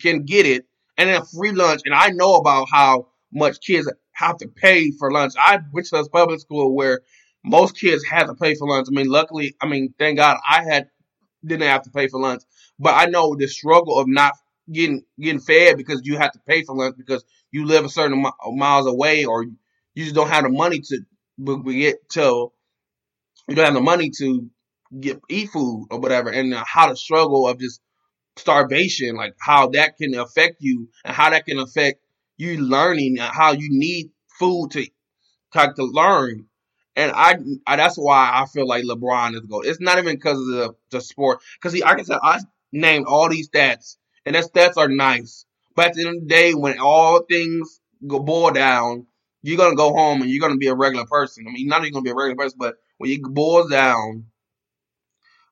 can 0.00 0.24
get 0.24 0.46
it, 0.46 0.66
and 0.96 1.08
then 1.08 1.22
free 1.24 1.52
lunch. 1.52 1.82
And 1.84 1.94
I 1.94 2.08
know 2.08 2.34
about 2.36 2.68
how 2.70 3.08
much 3.32 3.60
kids 3.60 3.90
have 4.12 4.38
to 4.38 4.48
pay 4.48 4.90
for 4.90 5.10
lunch. 5.12 5.34
I 5.38 5.60
went 5.72 5.86
to 5.88 5.96
a 5.96 6.08
public 6.08 6.40
school 6.40 6.74
where 6.74 7.00
most 7.44 7.78
kids 7.78 8.04
had 8.04 8.26
to 8.26 8.34
pay 8.34 8.54
for 8.54 8.68
lunch. 8.68 8.88
I 8.90 8.94
mean, 8.94 9.08
luckily, 9.08 9.54
I 9.60 9.66
mean, 9.66 9.94
thank 9.98 10.18
God 10.18 10.38
I 10.48 10.64
had 10.64 10.88
didn't 11.44 11.68
have 11.68 11.82
to 11.82 11.90
pay 11.90 12.08
for 12.08 12.20
lunch. 12.20 12.42
But 12.78 12.94
I 12.94 13.06
know 13.06 13.34
the 13.34 13.46
struggle 13.46 13.98
of 13.98 14.08
not 14.08 14.34
getting 14.70 15.02
getting 15.20 15.40
fed 15.40 15.76
because 15.76 16.02
you 16.04 16.18
have 16.18 16.32
to 16.32 16.40
pay 16.46 16.62
for 16.62 16.74
lunch 16.76 16.96
because 16.96 17.24
you 17.52 17.64
live 17.64 17.84
a 17.84 17.88
certain 17.88 18.24
miles 18.52 18.86
away 18.86 19.24
or 19.24 19.44
you 19.44 20.04
just 20.04 20.14
don't 20.14 20.28
have 20.30 20.44
the 20.44 20.50
money 20.50 20.80
to 20.80 21.00
get 21.72 22.08
to 22.10 22.52
you 23.48 23.54
don't 23.54 23.64
have 23.64 23.74
the 23.74 23.80
money 23.80 24.10
to 24.18 24.48
get 25.00 25.20
eat 25.28 25.50
food 25.50 25.86
or 25.90 26.00
whatever 26.00 26.30
and 26.30 26.54
uh, 26.54 26.64
how 26.66 26.88
the 26.88 26.96
struggle 26.96 27.46
of 27.48 27.58
just 27.58 27.80
starvation 28.36 29.16
like 29.16 29.34
how 29.40 29.68
that 29.68 29.96
can 29.96 30.14
affect 30.14 30.56
you 30.60 30.88
and 31.04 31.14
how 31.14 31.30
that 31.30 31.46
can 31.46 31.58
affect 31.58 32.00
you 32.38 32.58
learning 32.58 33.18
and 33.18 33.32
how 33.32 33.52
you 33.52 33.68
need 33.70 34.10
food 34.38 34.70
to 34.70 34.86
to, 35.52 35.72
to 35.76 35.84
learn 35.84 36.46
and 36.96 37.12
I, 37.14 37.36
I, 37.66 37.76
that's 37.76 37.96
why 37.96 38.30
I 38.34 38.46
feel 38.46 38.66
like 38.66 38.82
LeBron 38.84 39.34
is 39.34 39.42
gold. 39.42 39.66
It's 39.66 39.80
not 39.80 39.98
even 39.98 40.16
because 40.16 40.38
of 40.40 40.46
the, 40.46 40.74
the 40.90 41.00
sport. 41.00 41.40
Because 41.54 41.78
like 41.80 42.00
I 42.00 42.02
said, 42.02 42.18
I 42.20 42.40
named 42.72 43.06
all 43.06 43.28
these 43.28 43.48
stats, 43.48 43.98
and 44.28 44.34
the 44.34 44.40
stats 44.40 44.76
are 44.76 44.88
nice. 44.88 45.46
But 45.74 45.86
at 45.86 45.94
the 45.94 46.06
end 46.06 46.16
of 46.16 46.22
the 46.24 46.28
day, 46.28 46.52
when 46.52 46.78
all 46.78 47.22
things 47.22 47.80
go 48.06 48.18
boil 48.18 48.50
down, 48.50 49.06
you're 49.42 49.56
gonna 49.56 49.74
go 49.74 49.94
home 49.94 50.20
and 50.20 50.30
you're 50.30 50.46
gonna 50.46 50.58
be 50.58 50.66
a 50.66 50.74
regular 50.74 51.06
person. 51.06 51.46
I 51.48 51.52
mean, 51.52 51.66
not 51.66 51.80
even 51.80 51.94
gonna 51.94 52.02
be 52.02 52.10
a 52.10 52.14
regular 52.14 52.36
person, 52.36 52.58
but 52.60 52.74
when 52.98 53.10
you 53.10 53.22
boil 53.22 53.66
down, 53.68 54.26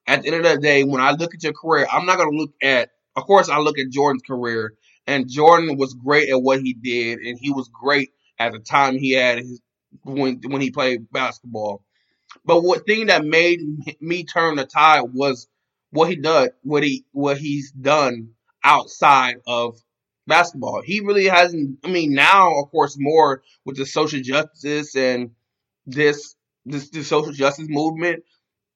at 0.07 0.23
the 0.23 0.29
end 0.29 0.45
of 0.45 0.53
the 0.53 0.61
day, 0.61 0.85
when 0.85 1.01
I 1.01 1.13
look 1.13 1.35
at 1.35 1.43
your 1.43 1.55
career, 1.55 1.87
I'm 1.91 2.05
not 2.05 2.19
gonna 2.19 2.37
look 2.37 2.53
at. 2.63 2.91
Of 3.17 3.25
course, 3.25 3.49
I 3.49 3.61
look 3.61 3.79
at 3.79 3.89
Jordan's 3.89 4.23
career, 4.23 4.75
and 5.07 5.27
Jordan 5.27 5.79
was 5.79 5.95
great 5.95 6.29
at 6.29 6.43
what 6.43 6.61
he 6.61 6.75
did, 6.75 7.21
and 7.21 7.39
he 7.41 7.51
was 7.51 7.71
great 7.73 8.11
at 8.39 8.53
the 8.53 8.59
time 8.59 8.99
he 8.99 9.13
had 9.13 9.39
his 9.39 9.63
when 10.03 10.43
when 10.49 10.61
he 10.61 10.71
played 10.71 11.11
basketball. 11.11 11.83
But 12.45 12.61
what 12.61 12.85
thing 12.85 13.07
that 13.07 13.25
made 13.25 13.61
me 14.03 14.25
turn 14.25 14.57
the 14.57 14.67
tide 14.67 15.05
was 15.15 15.49
what 15.93 16.11
he 16.11 16.17
did, 16.17 16.51
what 16.63 16.83
he 16.83 17.07
what 17.13 17.39
he's 17.39 17.73
done 17.73 18.36
outside 18.67 19.37
of 19.47 19.81
basketball. 20.27 20.83
He 20.85 21.01
really 21.01 21.27
hasn't. 21.27 21.79
I 21.85 21.89
mean, 21.89 22.13
now 22.13 22.61
of 22.61 22.71
course 22.71 22.97
more 22.99 23.43
with 23.65 23.77
the 23.77 23.87
social 23.87 24.21
justice 24.21 24.97
and 24.97 25.31
this 25.87 26.35
this, 26.67 26.91
this 26.91 27.07
social 27.07 27.33
justice 27.33 27.69
movement. 27.69 28.25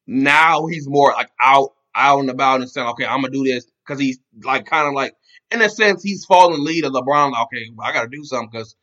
Now 0.06 0.66
he's 0.66 0.88
more 0.88 1.12
like 1.12 1.30
out 1.42 1.70
out 1.94 2.20
and 2.20 2.30
about 2.30 2.60
and 2.60 2.70
saying, 2.70 2.86
okay, 2.90 3.04
I'm 3.04 3.20
gonna 3.20 3.32
do 3.32 3.44
this 3.44 3.66
because 3.84 4.00
he's 4.00 4.20
like 4.44 4.64
kind 4.64 4.86
of 4.86 4.94
like 4.94 5.12
in 5.50 5.60
a 5.60 5.68
sense 5.68 6.02
he's 6.02 6.24
falling 6.24 6.64
lead 6.64 6.84
of 6.84 6.92
LeBron. 6.92 7.32
Like, 7.32 7.46
okay, 7.46 7.66
I 7.82 7.92
gotta 7.92 8.08
do 8.08 8.24
something 8.24 8.50
because 8.52 8.76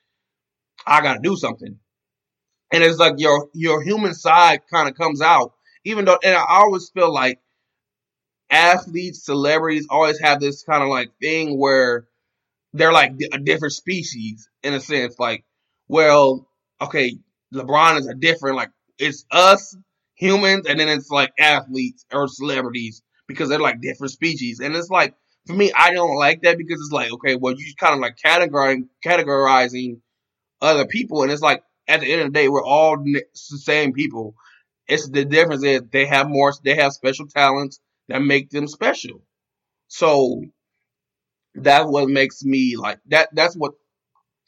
I 0.86 1.02
gotta 1.02 1.22
do 1.22 1.38
something. 1.38 1.80
And 2.74 2.84
it's 2.84 3.00
like 3.00 3.14
your 3.18 3.48
your 3.54 3.82
human 3.82 4.14
side 4.14 4.60
kind 4.70 4.90
of 4.90 4.96
comes 4.96 5.22
out, 5.22 5.54
even 5.86 6.04
though. 6.04 6.20
And 6.22 6.36
I 6.36 6.44
always 6.50 6.90
feel 6.90 7.14
like 7.14 7.40
athletes, 8.50 9.26
celebrities 9.26 9.88
always 9.90 10.20
have 10.20 10.40
this 10.40 10.64
kind 10.64 10.84
of 10.84 10.90
like 10.90 11.12
thing 11.22 11.60
where 11.60 12.08
they're 12.74 12.94
like 12.94 13.14
a 13.32 13.40
different 13.40 13.74
species 13.74 14.50
in 14.64 14.74
a 14.74 14.80
sense. 14.80 15.18
Like, 15.20 15.46
well, 15.88 16.48
okay, 16.82 17.18
LeBron 17.54 18.00
is 18.00 18.08
a 18.08 18.14
different, 18.14 18.56
like, 18.56 18.72
it's 18.98 19.26
us 19.32 19.76
humans, 20.16 20.66
and 20.68 20.80
then 20.80 20.90
it's 20.90 21.10
like 21.10 21.32
athletes 21.40 22.06
or 22.12 22.28
celebrities 22.28 23.02
because 23.28 23.50
they're 23.50 23.60
like 23.60 23.82
different 23.82 24.12
species. 24.12 24.60
And 24.60 24.76
it's 24.76 24.90
like, 24.90 25.16
for 25.46 25.54
me, 25.54 25.72
I 25.74 25.94
don't 25.94 26.18
like 26.18 26.42
that 26.42 26.58
because 26.58 26.80
it's 26.82 26.92
like, 26.92 27.12
okay, 27.14 27.36
well, 27.36 27.54
you 27.58 27.74
kind 27.80 27.94
of 27.94 28.00
like 28.00 28.18
categorizing, 28.18 28.88
categorizing 29.06 30.00
other 30.62 30.86
people, 30.86 31.24
and 31.24 31.32
it's 31.32 31.42
like, 31.42 31.64
at 31.88 32.02
the 32.02 32.12
end 32.12 32.22
of 32.22 32.28
the 32.28 32.34
day, 32.34 32.50
we're 32.50 32.66
all 32.66 32.98
the 32.98 33.24
same 33.34 33.94
people. 33.94 34.36
It's 34.90 35.08
the 35.10 35.24
difference 35.24 35.64
is 35.64 35.84
they 35.92 36.06
have 36.06 36.28
more, 36.28 36.52
they 36.64 36.76
have 36.76 36.92
special 36.92 37.28
talents 37.28 37.80
that 38.08 38.22
make 38.22 38.50
them 38.50 38.68
special. 38.68 39.22
So 39.88 40.44
that's 41.56 41.90
what 41.90 42.10
makes 42.10 42.44
me 42.44 42.76
like 42.78 43.00
that. 43.08 43.30
That's 43.34 43.56
what 43.56 43.74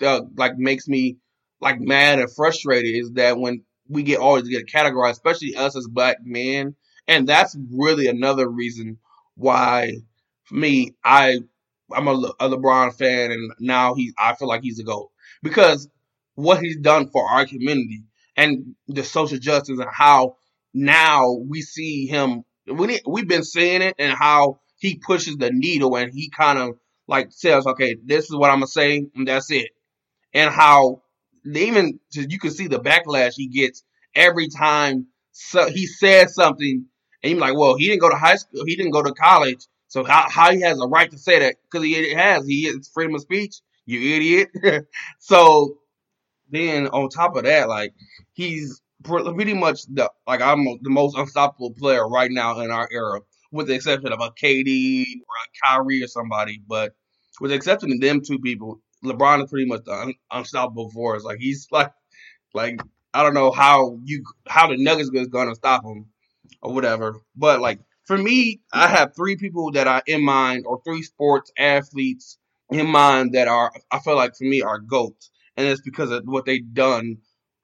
uh, 0.01 0.21
like 0.35 0.57
makes 0.57 0.87
me 0.87 1.17
like 1.61 1.79
mad 1.79 2.19
and 2.19 2.31
frustrated 2.31 2.95
is 2.95 3.11
that 3.13 3.37
when 3.37 3.63
we 3.87 4.03
get 4.03 4.19
always 4.19 4.47
get 4.47 4.67
categorized, 4.67 5.11
especially 5.11 5.55
us 5.55 5.75
as 5.75 5.87
black 5.87 6.17
men, 6.23 6.75
and 7.07 7.27
that's 7.27 7.57
really 7.71 8.07
another 8.07 8.47
reason 8.47 8.97
why 9.35 9.93
for 10.43 10.55
me 10.55 10.95
I 11.03 11.39
I'm 11.91 12.07
a, 12.07 12.13
a 12.39 12.49
LeBron 12.49 12.95
fan, 12.97 13.31
and 13.31 13.51
now 13.59 13.95
he 13.95 14.13
I 14.17 14.35
feel 14.35 14.47
like 14.47 14.61
he's 14.61 14.79
a 14.79 14.83
goat 14.83 15.09
because 15.41 15.89
what 16.35 16.59
he's 16.61 16.77
done 16.77 17.09
for 17.09 17.27
our 17.27 17.45
community 17.45 18.03
and 18.37 18.75
the 18.87 19.03
social 19.03 19.37
justice 19.37 19.79
and 19.79 19.89
how 19.91 20.37
now 20.73 21.31
we 21.31 21.61
see 21.61 22.05
him. 22.05 22.43
We 22.69 22.99
we've 23.05 23.27
been 23.27 23.43
seeing 23.43 23.81
it 23.81 23.95
and 23.99 24.13
how 24.13 24.61
he 24.77 24.95
pushes 24.95 25.37
the 25.37 25.51
needle 25.51 25.95
and 25.97 26.11
he 26.13 26.29
kind 26.29 26.59
of 26.59 26.77
like 27.07 27.31
says, 27.31 27.65
okay, 27.65 27.97
this 28.03 28.25
is 28.25 28.35
what 28.35 28.49
I'm 28.49 28.57
gonna 28.57 28.67
say 28.67 29.05
and 29.15 29.27
that's 29.27 29.51
it. 29.51 29.71
And 30.33 30.53
how 30.53 31.03
even 31.45 31.99
you 32.13 32.39
can 32.39 32.51
see 32.51 32.67
the 32.67 32.79
backlash 32.79 33.33
he 33.35 33.47
gets 33.47 33.83
every 34.15 34.49
time 34.49 35.07
so 35.31 35.69
he 35.69 35.87
says 35.87 36.35
something 36.35 36.85
and 37.23 37.31
you're 37.31 37.39
like, 37.39 37.57
well, 37.57 37.75
he 37.75 37.87
didn't 37.87 38.01
go 38.01 38.09
to 38.09 38.15
high 38.15 38.35
school, 38.35 38.63
he 38.65 38.75
didn't 38.75 38.91
go 38.91 39.03
to 39.03 39.13
college, 39.13 39.65
so 39.89 40.03
how, 40.03 40.27
how 40.29 40.51
he 40.51 40.61
has 40.61 40.79
a 40.79 40.87
right 40.87 41.09
to 41.09 41.17
say 41.17 41.39
that? 41.39 41.55
Because 41.63 41.83
he 41.83 42.13
has, 42.13 42.45
he 42.45 42.67
is 42.67 42.89
freedom 42.93 43.15
of 43.15 43.21
speech, 43.21 43.55
you 43.85 44.15
idiot. 44.15 44.85
so 45.19 45.79
then 46.51 46.87
on 46.87 47.09
top 47.09 47.35
of 47.35 47.43
that, 47.43 47.67
like 47.67 47.93
he's 48.33 48.81
pretty 49.03 49.53
much 49.53 49.83
the 49.87 50.11
like 50.27 50.41
I'm 50.41 50.65
the 50.81 50.89
most 50.89 51.17
unstoppable 51.17 51.73
player 51.73 52.07
right 52.07 52.31
now 52.31 52.59
in 52.59 52.71
our 52.71 52.87
era, 52.91 53.21
with 53.51 53.67
the 53.67 53.73
exception 53.75 54.11
of 54.11 54.19
a 54.21 54.31
KD 54.31 55.05
or 55.05 55.35
a 55.35 55.67
Kyrie 55.67 56.03
or 56.03 56.07
somebody. 56.07 56.61
But 56.67 56.93
with 57.41 57.51
the 57.51 57.55
exception 57.55 57.91
of 57.91 58.01
them 58.01 58.21
two 58.21 58.39
people, 58.39 58.81
LeBron 59.03 59.43
is 59.43 59.49
pretty 59.49 59.67
much 59.67 59.83
the 59.85 59.93
un- 59.93 60.15
unstoppable 60.31 60.89
force. 60.91 61.23
Like 61.23 61.39
he's 61.39 61.67
like 61.71 61.91
like 62.53 62.79
I 63.13 63.23
don't 63.23 63.33
know 63.33 63.51
how 63.51 63.99
you 64.03 64.23
how 64.47 64.67
the 64.67 64.77
Nuggets 64.77 65.09
is 65.13 65.27
gonna 65.27 65.55
stop 65.55 65.83
him 65.83 66.07
or 66.61 66.73
whatever. 66.73 67.21
But 67.35 67.61
like 67.61 67.79
for 68.05 68.17
me, 68.17 68.61
I 68.73 68.87
have 68.87 69.15
three 69.15 69.35
people 69.37 69.71
that 69.71 69.87
are 69.87 70.03
in 70.07 70.23
mind 70.23 70.65
or 70.67 70.81
three 70.83 71.03
sports 71.03 71.51
athletes 71.57 72.37
in 72.71 72.87
mind 72.87 73.33
that 73.33 73.47
are 73.47 73.71
I 73.91 73.99
feel 73.99 74.15
like 74.15 74.35
for 74.35 74.45
me 74.45 74.61
are 74.61 74.79
goats 74.79 75.31
and 75.57 75.67
it's 75.67 75.81
because 75.81 76.11
of 76.11 76.23
what 76.25 76.45
they've 76.45 76.73
done, 76.73 77.17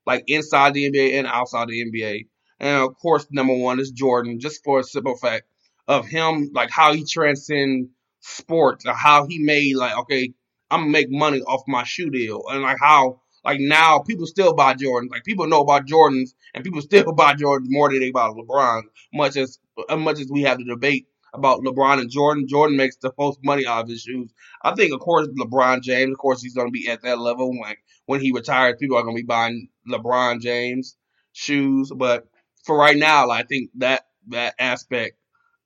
like 0.05 0.23
inside 0.27 0.73
the 0.73 0.89
NBA 0.89 1.17
and 1.17 1.27
outside 1.27 1.67
the 1.67 1.83
NBA. 1.83 2.27
And 2.59 2.83
of 2.83 2.97
course, 2.97 3.27
number 3.31 3.55
one 3.55 3.79
is 3.79 3.91
Jordan, 3.91 4.39
just 4.39 4.63
for 4.63 4.79
a 4.79 4.83
simple 4.83 5.15
fact 5.17 5.43
of 5.87 6.07
him, 6.07 6.51
like 6.53 6.69
how 6.69 6.93
he 6.93 7.03
transcend 7.05 7.89
sports, 8.21 8.85
or 8.85 8.93
how 8.93 9.27
he 9.27 9.39
made 9.39 9.75
like, 9.75 9.97
okay, 9.99 10.33
I'm 10.71 10.81
gonna 10.81 10.91
make 10.91 11.11
money 11.11 11.41
off 11.41 11.63
my 11.67 11.83
shoe 11.83 12.09
deal, 12.09 12.43
and 12.49 12.61
like 12.61 12.77
how 12.79 13.21
like 13.43 13.59
now 13.59 13.99
people 13.99 14.25
still 14.25 14.53
buy 14.53 14.73
Jordans. 14.73 15.11
Like 15.11 15.23
people 15.23 15.47
know 15.47 15.61
about 15.61 15.85
Jordans, 15.85 16.31
and 16.53 16.63
people 16.63 16.81
still 16.89 17.13
buy 17.13 17.33
Jordans 17.35 17.67
more 17.67 17.89
than 17.89 17.99
they 17.99 18.11
buy 18.11 18.29
LeBron. 18.29 18.83
Much 19.13 19.37
as 19.37 19.59
as 19.89 19.99
much 19.99 20.19
as 20.19 20.29
we 20.31 20.43
have 20.43 20.57
the 20.57 20.65
debate 20.65 21.07
about 21.33 21.61
LeBron 21.61 21.99
and 21.99 22.09
Jordan, 22.09 22.47
Jordan 22.47 22.77
makes 22.77 22.95
the 22.97 23.11
most 23.17 23.39
money 23.43 23.65
out 23.65 23.83
of 23.83 23.89
his 23.89 24.01
shoes. 24.01 24.31
I 24.63 24.73
think, 24.73 24.93
of 24.93 25.01
course, 25.01 25.27
LeBron 25.27 25.81
James, 25.81 26.11
of 26.11 26.17
course, 26.17 26.41
he's 26.41 26.53
to 26.53 26.69
be 26.71 26.87
at 26.89 27.03
that 27.03 27.19
level 27.19 27.51
when 27.51 27.75
when 28.05 28.21
he 28.21 28.31
retires. 28.31 28.75
People 28.79 28.97
are 28.97 29.03
to 29.03 29.13
be 29.13 29.23
buying 29.23 29.67
LeBron 29.89 30.41
James 30.41 30.97
shoes, 31.33 31.91
but 31.95 32.27
for 32.63 32.77
right 32.77 32.97
now, 32.97 33.29
I 33.29 33.43
think 33.43 33.69
that 33.75 34.05
that 34.29 34.55
aspect 34.59 35.17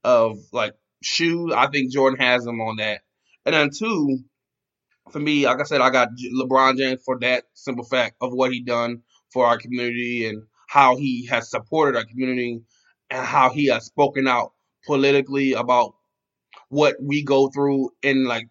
of 0.03 0.37
like 0.51 0.73
shoes, 1.01 1.53
I 1.55 1.67
think 1.67 1.91
Jordan 1.91 2.19
has 2.19 2.43
them 2.43 2.59
on 2.61 2.77
that. 2.77 3.01
And 3.45 3.55
then 3.55 3.69
two, 3.69 4.19
for 5.11 5.19
me, 5.19 5.45
like 5.45 5.59
I 5.59 5.63
said, 5.63 5.81
I 5.81 5.89
got 5.89 6.09
LeBron 6.35 6.77
James 6.77 7.01
for 7.03 7.17
that 7.19 7.45
simple 7.53 7.85
fact 7.85 8.15
of 8.21 8.33
what 8.33 8.51
he 8.51 8.61
done 8.61 9.01
for 9.31 9.45
our 9.45 9.57
community 9.57 10.27
and 10.27 10.43
how 10.67 10.97
he 10.97 11.25
has 11.27 11.49
supported 11.49 11.97
our 11.97 12.05
community 12.05 12.61
and 13.09 13.25
how 13.25 13.49
he 13.49 13.67
has 13.67 13.85
spoken 13.85 14.27
out 14.27 14.53
politically 14.85 15.53
about 15.53 15.93
what 16.69 16.95
we 17.01 17.23
go 17.23 17.49
through 17.49 17.91
and 18.03 18.25
like 18.25 18.47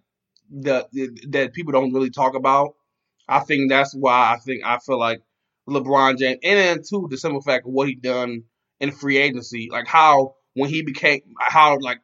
the, 0.51 0.87
the 0.93 1.27
that 1.29 1.53
people 1.53 1.73
don't 1.73 1.93
really 1.93 2.11
talk 2.11 2.35
about. 2.35 2.75
I 3.29 3.41
think 3.41 3.71
that's 3.71 3.95
why 3.95 4.33
I 4.35 4.39
think 4.39 4.65
I 4.65 4.79
feel 4.79 4.99
like 4.99 5.21
LeBron 5.69 6.19
James 6.19 6.39
and 6.43 6.59
then 6.59 6.83
too 6.89 7.07
the 7.11 7.17
simple 7.17 7.43
fact 7.43 7.67
of 7.67 7.73
what 7.73 7.89
he 7.89 7.95
done 7.95 8.43
in 8.81 8.93
free 8.93 9.19
agency, 9.19 9.69
like 9.71 9.87
how 9.87 10.35
when 10.55 10.71
he 10.71 10.83
became 10.83 11.21
how 11.41 11.79
like 11.81 12.01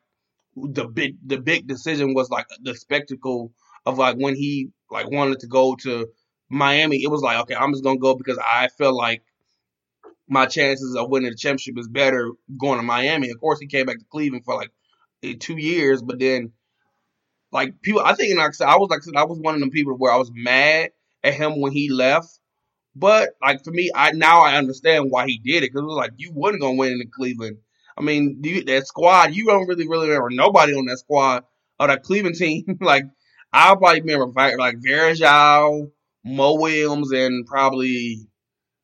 the 0.56 0.86
big 0.86 1.16
the 1.26 1.38
big 1.38 1.66
decision 1.66 2.14
was 2.14 2.30
like 2.30 2.46
the 2.62 2.74
spectacle 2.74 3.52
of 3.86 3.98
like 3.98 4.16
when 4.16 4.34
he 4.36 4.70
like 4.90 5.10
wanted 5.10 5.40
to 5.40 5.46
go 5.46 5.74
to 5.76 6.08
Miami, 6.48 7.02
it 7.02 7.10
was 7.10 7.22
like, 7.22 7.38
okay, 7.42 7.54
I'm 7.54 7.72
just 7.72 7.84
gonna 7.84 7.98
go 7.98 8.14
because 8.14 8.38
I 8.38 8.68
feel 8.78 8.96
like 8.96 9.22
my 10.28 10.46
chances 10.46 10.96
of 10.96 11.10
winning 11.10 11.30
the 11.30 11.36
championship 11.36 11.78
is 11.78 11.88
better 11.88 12.32
going 12.58 12.78
to 12.78 12.82
Miami. 12.82 13.30
Of 13.30 13.40
course, 13.40 13.60
he 13.60 13.66
came 13.66 13.86
back 13.86 13.98
to 13.98 14.04
Cleveland 14.10 14.44
for 14.44 14.54
like 14.54 14.70
eh, 15.22 15.34
two 15.38 15.58
years, 15.58 16.02
but 16.02 16.18
then 16.18 16.52
like 17.52 17.80
people, 17.82 18.02
I 18.02 18.14
think, 18.14 18.36
like 18.36 18.48
I 18.48 18.52
said, 18.52 18.68
I 18.68 18.76
was 18.76 18.90
like 18.90 19.02
I 19.16 19.24
was 19.24 19.38
one 19.38 19.54
of 19.54 19.60
them 19.60 19.70
people 19.70 19.94
where 19.96 20.12
I 20.12 20.16
was 20.16 20.30
mad 20.34 20.90
at 21.22 21.34
him 21.34 21.60
when 21.60 21.72
he 21.72 21.90
left. 21.90 22.38
But 22.96 23.30
like 23.42 23.64
for 23.64 23.70
me, 23.70 23.90
I 23.94 24.12
now 24.12 24.42
I 24.42 24.56
understand 24.56 25.10
why 25.10 25.26
he 25.26 25.38
did 25.38 25.64
it 25.64 25.72
because 25.72 25.82
it 25.82 25.86
was 25.86 25.96
like 25.96 26.12
you 26.16 26.32
wasn't 26.32 26.62
gonna 26.62 26.74
win 26.74 27.00
in 27.00 27.10
Cleveland. 27.14 27.58
I 27.96 28.02
mean, 28.02 28.40
you, 28.42 28.64
that 28.64 28.86
squad, 28.86 29.34
you 29.34 29.46
don't 29.46 29.66
really 29.66 29.88
really 29.88 30.08
remember 30.08 30.30
nobody 30.30 30.74
on 30.74 30.86
that 30.86 30.98
squad 30.98 31.44
or 31.78 31.88
that 31.88 32.02
Cleveland 32.02 32.36
team. 32.38 32.78
like 32.80 33.04
I'll 33.52 33.76
probably 33.76 34.00
remember 34.00 34.32
like 34.58 34.76
Varejao, 34.78 35.90
Mo 36.24 36.54
Williams, 36.54 37.12
and 37.12 37.46
probably 37.46 38.26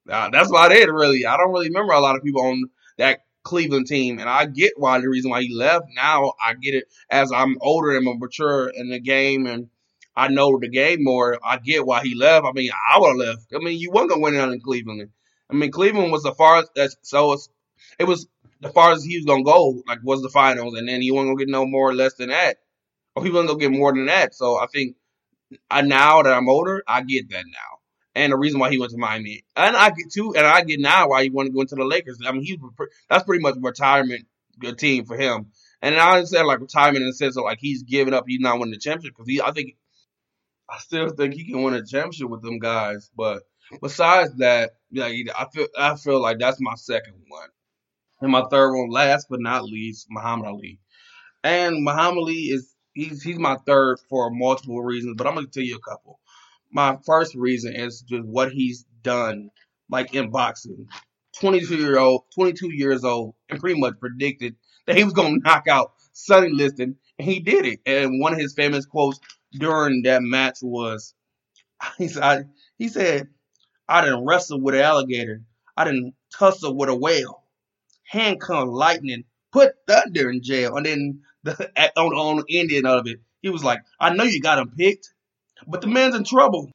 uh, 0.08 0.30
that's 0.30 0.50
about 0.50 0.72
it. 0.72 0.90
Really, 0.90 1.26
I 1.26 1.36
don't 1.36 1.52
really 1.52 1.68
remember 1.68 1.92
a 1.92 2.00
lot 2.00 2.16
of 2.16 2.22
people 2.22 2.42
on 2.42 2.64
that 2.98 3.20
Cleveland 3.42 3.86
team, 3.86 4.18
and 4.18 4.28
I 4.28 4.46
get 4.46 4.72
why 4.76 5.00
the 5.00 5.08
reason 5.08 5.30
why 5.30 5.42
he 5.42 5.54
left. 5.54 5.86
Now 5.94 6.34
I 6.44 6.54
get 6.54 6.74
it 6.74 6.84
as 7.10 7.32
I'm 7.32 7.58
older 7.60 7.96
and 7.96 8.04
more 8.04 8.18
mature 8.18 8.68
in 8.68 8.90
the 8.90 9.00
game, 9.00 9.46
and 9.46 9.68
I 10.16 10.28
know 10.28 10.58
the 10.58 10.68
game 10.68 11.02
more. 11.02 11.38
I 11.44 11.58
get 11.58 11.86
why 11.86 12.02
he 12.02 12.14
left. 12.14 12.46
I 12.46 12.52
mean, 12.52 12.70
I 12.72 12.98
would 12.98 13.08
have 13.08 13.16
left. 13.16 13.46
I 13.54 13.58
mean, 13.58 13.78
you 13.78 13.90
weren't 13.90 14.10
gonna 14.10 14.20
win 14.20 14.34
it 14.34 14.42
in 14.42 14.60
Cleveland. 14.60 15.10
I 15.48 15.54
mean, 15.54 15.70
Cleveland 15.70 16.12
was 16.12 16.22
the 16.22 16.32
farthest. 16.32 16.98
So 17.02 17.32
it's, 17.32 17.48
it 17.98 18.04
was 18.04 18.26
the 18.60 18.70
farthest 18.70 19.06
he 19.06 19.16
was 19.16 19.26
gonna 19.26 19.44
go. 19.44 19.82
Like 19.86 20.00
was 20.02 20.22
the 20.22 20.28
finals, 20.28 20.74
and 20.76 20.88
then 20.88 21.00
he 21.00 21.10
wasn't 21.10 21.30
gonna 21.30 21.44
get 21.44 21.48
no 21.48 21.66
more 21.66 21.90
or 21.90 21.94
less 21.94 22.14
than 22.14 22.30
that 22.30 22.58
or 23.14 23.24
he 23.24 23.30
wasn't 23.30 23.48
gonna 23.48 23.60
get 23.60 23.72
more 23.72 23.92
than 23.92 24.06
that. 24.06 24.34
So 24.34 24.56
I 24.56 24.66
think 24.66 24.96
I 25.70 25.82
now 25.82 26.22
that 26.22 26.32
I'm 26.32 26.48
older, 26.48 26.82
I 26.86 27.02
get 27.02 27.30
that 27.30 27.44
now. 27.46 27.78
And 28.14 28.32
the 28.32 28.36
reason 28.36 28.58
why 28.58 28.70
he 28.70 28.78
went 28.78 28.90
to 28.92 28.98
Miami, 28.98 29.44
and 29.56 29.76
I 29.76 29.90
get 29.90 30.10
too, 30.12 30.34
and 30.34 30.46
I 30.46 30.62
get 30.64 30.80
now 30.80 31.08
why 31.08 31.22
he 31.22 31.30
wanted 31.30 31.50
to 31.50 31.54
go 31.54 31.60
into 31.60 31.76
the 31.76 31.84
Lakers. 31.84 32.18
I 32.24 32.32
mean, 32.32 32.42
he 32.42 32.58
that's 33.08 33.24
pretty 33.24 33.42
much 33.42 33.54
retirement 33.60 34.26
good 34.58 34.78
team 34.78 35.04
for 35.04 35.16
him. 35.16 35.46
And 35.80 35.94
I 35.94 36.16
understand 36.16 36.46
like 36.46 36.60
retirement 36.60 37.02
in 37.02 37.08
the 37.08 37.14
sense 37.14 37.36
of 37.36 37.44
like 37.44 37.58
he's 37.60 37.82
giving 37.82 38.12
up, 38.12 38.24
he's 38.26 38.40
not 38.40 38.58
winning 38.58 38.72
the 38.72 38.78
championship 38.78 39.16
because 39.16 39.28
he, 39.28 39.40
I 39.40 39.52
think, 39.52 39.76
I 40.70 40.78
still 40.78 41.10
think 41.10 41.34
he 41.34 41.44
can 41.44 41.62
win 41.62 41.74
a 41.74 41.84
championship 41.84 42.28
with 42.28 42.42
them 42.42 42.58
guys. 42.58 43.10
But 43.16 43.42
besides 43.82 44.34
that, 44.36 44.72
yeah, 44.90 45.06
I 45.06 45.46
feel 45.52 45.66
I 45.76 45.96
feel 45.96 46.20
like 46.20 46.38
that's 46.38 46.60
my 46.60 46.74
second 46.76 47.14
one, 47.28 47.48
and 48.20 48.30
my 48.30 48.44
third 48.50 48.76
one, 48.76 48.90
last 48.90 49.26
but 49.28 49.40
not 49.40 49.64
least, 49.64 50.06
Muhammad 50.10 50.46
Ali. 50.46 50.78
And 51.42 51.82
Muhammad 51.84 52.18
Ali 52.18 52.34
is 52.34 52.74
he's 52.94 53.22
he's 53.22 53.38
my 53.38 53.56
third 53.66 53.98
for 54.08 54.30
multiple 54.30 54.82
reasons, 54.82 55.14
but 55.16 55.26
I'm 55.26 55.34
gonna 55.34 55.46
tell 55.46 55.62
you 55.62 55.76
a 55.76 55.90
couple. 55.90 56.20
My 56.72 56.98
first 57.04 57.34
reason 57.34 57.74
is 57.74 58.02
just 58.02 58.24
what 58.24 58.52
he's 58.52 58.84
done, 59.02 59.50
like 59.88 60.14
in 60.14 60.30
boxing. 60.30 60.86
22 61.40 61.76
year 61.76 61.98
old, 61.98 62.24
22 62.34 62.72
years 62.72 63.04
old, 63.04 63.34
and 63.48 63.60
pretty 63.60 63.80
much 63.80 63.98
predicted 63.98 64.56
that 64.86 64.96
he 64.96 65.04
was 65.04 65.12
gonna 65.12 65.38
knock 65.44 65.66
out 65.68 65.92
Sonny 66.12 66.50
Liston, 66.50 66.96
and 67.18 67.28
he 67.28 67.40
did 67.40 67.66
it. 67.66 67.80
And 67.86 68.20
one 68.20 68.32
of 68.32 68.38
his 68.38 68.54
famous 68.54 68.86
quotes 68.86 69.20
during 69.52 70.02
that 70.02 70.22
match 70.22 70.58
was, 70.62 71.14
he 71.98 72.08
said, 72.08 72.50
he 72.78 72.88
said, 72.88 73.28
"I 73.88 74.02
didn't 74.02 74.24
wrestle 74.26 74.60
with 74.60 74.74
an 74.74 74.82
alligator. 74.82 75.42
I 75.76 75.84
didn't 75.84 76.14
tussle 76.36 76.76
with 76.76 76.88
a 76.88 76.94
whale. 76.94 77.42
Handcuff 78.04 78.68
lightning, 78.68 79.24
put 79.52 79.74
thunder 79.86 80.30
in 80.30 80.42
jail, 80.42 80.76
and 80.76 80.86
then 80.86 81.22
the, 81.44 81.70
on, 81.96 82.12
on 82.12 82.44
the 82.46 82.58
ending 82.58 82.86
of 82.86 83.06
it, 83.06 83.20
he 83.42 83.48
was 83.48 83.64
like, 83.64 83.80
I 83.98 84.14
know 84.14 84.24
you 84.24 84.40
got 84.40 84.58
him 84.58 84.72
picked, 84.76 85.08
but 85.66 85.80
the 85.80 85.86
man's 85.86 86.14
in 86.14 86.24
trouble. 86.24 86.70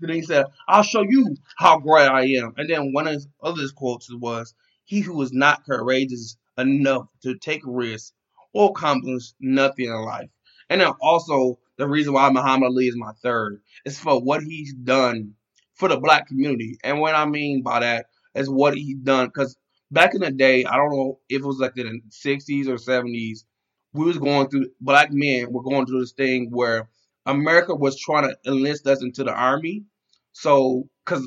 And 0.00 0.10
Then 0.10 0.16
he 0.16 0.22
said, 0.22 0.46
I'll 0.68 0.82
show 0.82 1.02
you 1.02 1.36
how 1.56 1.78
great 1.78 2.08
I 2.08 2.24
am. 2.42 2.54
And 2.56 2.68
then 2.70 2.92
one 2.92 3.08
of 3.08 3.14
his 3.14 3.28
other 3.42 3.62
quotes 3.74 4.12
was, 4.12 4.54
He 4.84 5.00
who 5.00 5.20
is 5.22 5.32
not 5.32 5.64
courageous 5.64 6.36
enough 6.56 7.06
to 7.22 7.36
take 7.36 7.62
risks 7.64 8.12
will 8.54 8.70
accomplish 8.70 9.32
nothing 9.40 9.86
in 9.86 10.04
life. 10.04 10.30
And 10.70 10.80
then 10.80 10.92
also, 11.00 11.58
the 11.78 11.88
reason 11.88 12.12
why 12.12 12.28
Muhammad 12.30 12.66
Ali 12.66 12.86
is 12.86 12.96
my 12.96 13.12
third 13.22 13.62
is 13.84 13.98
for 13.98 14.20
what 14.20 14.42
he's 14.42 14.74
done 14.74 15.34
for 15.74 15.88
the 15.88 15.98
black 15.98 16.26
community. 16.26 16.76
And 16.84 17.00
what 17.00 17.14
I 17.14 17.24
mean 17.24 17.62
by 17.62 17.80
that 17.80 18.06
is 18.34 18.50
what 18.50 18.74
he's 18.74 18.98
done. 18.98 19.26
Because 19.26 19.56
back 19.90 20.14
in 20.14 20.20
the 20.20 20.30
day, 20.30 20.64
I 20.64 20.76
don't 20.76 20.90
know 20.90 21.20
if 21.28 21.40
it 21.40 21.46
was 21.46 21.58
like 21.58 21.76
in 21.76 22.02
the 22.04 22.28
60s 22.28 22.66
or 22.66 22.74
70s, 22.74 23.44
we 23.92 24.04
was 24.04 24.18
going 24.18 24.48
through 24.48 24.66
black 24.80 25.10
men 25.12 25.52
were 25.52 25.62
going 25.62 25.86
through 25.86 26.00
this 26.00 26.12
thing 26.12 26.48
where 26.50 26.88
America 27.26 27.74
was 27.74 27.98
trying 27.98 28.28
to 28.28 28.36
enlist 28.46 28.86
us 28.86 29.02
into 29.02 29.24
the 29.24 29.32
army. 29.32 29.84
So, 30.32 30.88
because 31.04 31.26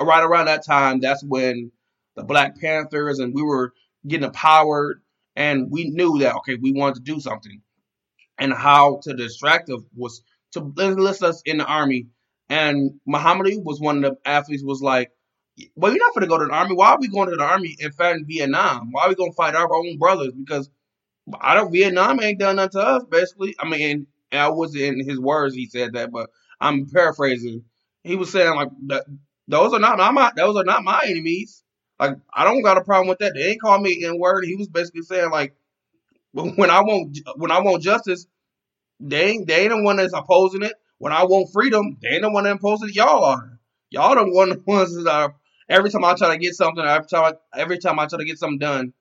right 0.00 0.22
around 0.22 0.46
that 0.46 0.64
time, 0.64 1.00
that's 1.00 1.24
when 1.24 1.70
the 2.16 2.24
Black 2.24 2.60
Panthers 2.60 3.18
and 3.18 3.34
we 3.34 3.42
were 3.42 3.72
getting 4.06 4.26
empowered, 4.26 5.02
and 5.36 5.70
we 5.70 5.90
knew 5.90 6.18
that 6.18 6.34
okay, 6.36 6.56
we 6.56 6.72
wanted 6.72 6.96
to 6.96 7.12
do 7.12 7.20
something, 7.20 7.62
and 8.38 8.52
how 8.52 9.00
to 9.04 9.14
distract 9.14 9.70
us 9.70 9.80
was 9.94 10.22
to 10.52 10.72
enlist 10.80 11.22
us 11.22 11.42
in 11.44 11.58
the 11.58 11.64
army. 11.64 12.06
And 12.48 13.00
Muhammad 13.06 13.46
Ali 13.46 13.58
was 13.58 13.80
one 13.80 14.04
of 14.04 14.12
the 14.12 14.28
athletes 14.28 14.62
was 14.64 14.82
like, 14.82 15.10
"Well, 15.76 15.92
you're 15.92 16.04
not 16.04 16.14
going 16.14 16.22
to 16.22 16.28
go 16.28 16.38
to 16.38 16.46
the 16.46 16.52
army. 16.52 16.74
Why 16.74 16.90
are 16.90 16.98
we 17.00 17.08
going 17.08 17.30
to 17.30 17.36
the 17.36 17.44
army 17.44 17.76
fact 17.96 18.18
in 18.18 18.26
Vietnam? 18.26 18.90
Why 18.92 19.04
are 19.04 19.08
we 19.08 19.14
going 19.14 19.32
to 19.32 19.36
fight 19.36 19.54
our 19.54 19.72
own 19.74 19.98
brothers? 19.98 20.32
Because 20.32 20.68
I 21.40 21.54
don't 21.54 21.72
Vietnam 21.72 22.20
ain't 22.20 22.38
done 22.40 22.56
nothing 22.56 22.80
to 22.80 22.86
us, 22.86 23.04
basically. 23.10 23.54
I 23.58 23.68
mean, 23.68 24.06
I 24.32 24.48
wasn't 24.48 24.84
in 24.84 25.08
his 25.08 25.20
words 25.20 25.54
he 25.54 25.66
said 25.66 25.94
that, 25.94 26.10
but 26.10 26.30
I'm 26.60 26.86
paraphrasing. 26.86 27.64
He 28.02 28.16
was 28.16 28.30
saying 28.32 28.54
like 28.54 28.68
those 29.48 29.72
are 29.72 29.78
not 29.78 29.98
my 30.14 30.32
those 30.36 30.56
are 30.56 30.64
not 30.64 30.84
my 30.84 31.00
enemies. 31.06 31.62
Like 32.00 32.16
I 32.34 32.44
don't 32.44 32.62
got 32.62 32.78
a 32.78 32.84
problem 32.84 33.08
with 33.08 33.18
that. 33.18 33.34
They 33.34 33.50
ain't 33.50 33.60
call 33.60 33.80
me 33.80 34.04
in 34.04 34.18
word. 34.18 34.44
He 34.44 34.56
was 34.56 34.68
basically 34.68 35.02
saying 35.02 35.30
like 35.30 35.54
when 36.32 36.70
I 36.70 36.80
want 36.80 37.18
when 37.36 37.50
I 37.50 37.60
want 37.60 37.82
justice, 37.82 38.26
they 39.00 39.30
ain't 39.30 39.46
they 39.46 39.62
ain't 39.62 39.70
the 39.70 39.82
one 39.82 39.96
that's 39.96 40.14
opposing 40.14 40.62
it. 40.62 40.74
When 40.98 41.12
I 41.12 41.24
want 41.24 41.52
freedom, 41.52 41.98
they 42.00 42.08
ain't 42.10 42.22
the 42.22 42.30
one 42.30 42.44
that 42.44 42.56
opposing 42.56 42.90
it. 42.90 42.94
Y'all 42.94 43.24
are. 43.24 43.58
Y'all 43.90 44.14
the 44.14 44.30
one 44.30 44.48
the 44.50 44.62
ones 44.66 44.94
that 44.96 45.10
are 45.10 45.34
every 45.68 45.90
time 45.90 46.04
I 46.04 46.14
try 46.14 46.30
to 46.30 46.38
get 46.38 46.54
something, 46.54 46.84
every 46.84 47.08
time 47.08 47.34
I, 47.34 47.58
every 47.58 47.78
time 47.78 47.98
I 47.98 48.06
try 48.06 48.18
to 48.18 48.24
get 48.24 48.38
something 48.38 48.58
done, 48.58 48.92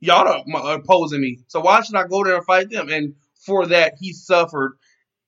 y'all 0.00 0.26
are 0.28 0.74
opposing 0.74 1.20
me. 1.20 1.40
So 1.48 1.60
why 1.60 1.82
should 1.82 1.96
I 1.96 2.06
go 2.06 2.24
there 2.24 2.36
and 2.36 2.44
fight 2.44 2.70
them? 2.70 2.88
And 2.88 3.14
for 3.34 3.66
that, 3.66 3.94
he 4.00 4.12
suffered 4.12 4.78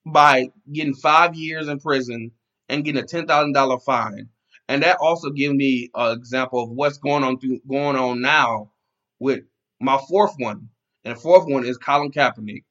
by 0.05 0.49
getting 0.71 0.93
five 0.95 1.35
years 1.35 1.67
in 1.67 1.79
prison 1.79 2.31
and 2.69 2.83
getting 2.83 3.01
a 3.01 3.05
ten 3.05 3.27
thousand 3.27 3.53
dollar 3.53 3.79
fine. 3.79 4.29
And 4.67 4.83
that 4.83 4.97
also 5.01 5.29
gives 5.29 5.53
me 5.53 5.89
an 5.93 6.17
example 6.17 6.63
of 6.63 6.69
what's 6.69 6.97
going 6.97 7.23
on 7.23 7.39
through, 7.39 7.59
going 7.69 7.95
on 7.95 8.21
now 8.21 8.71
with 9.19 9.41
my 9.79 9.99
fourth 10.09 10.35
one. 10.37 10.69
And 11.05 11.15
the 11.15 11.19
fourth 11.19 11.47
one 11.47 11.65
is 11.65 11.77
Colin 11.77 12.11
Kaepernick. 12.11 12.63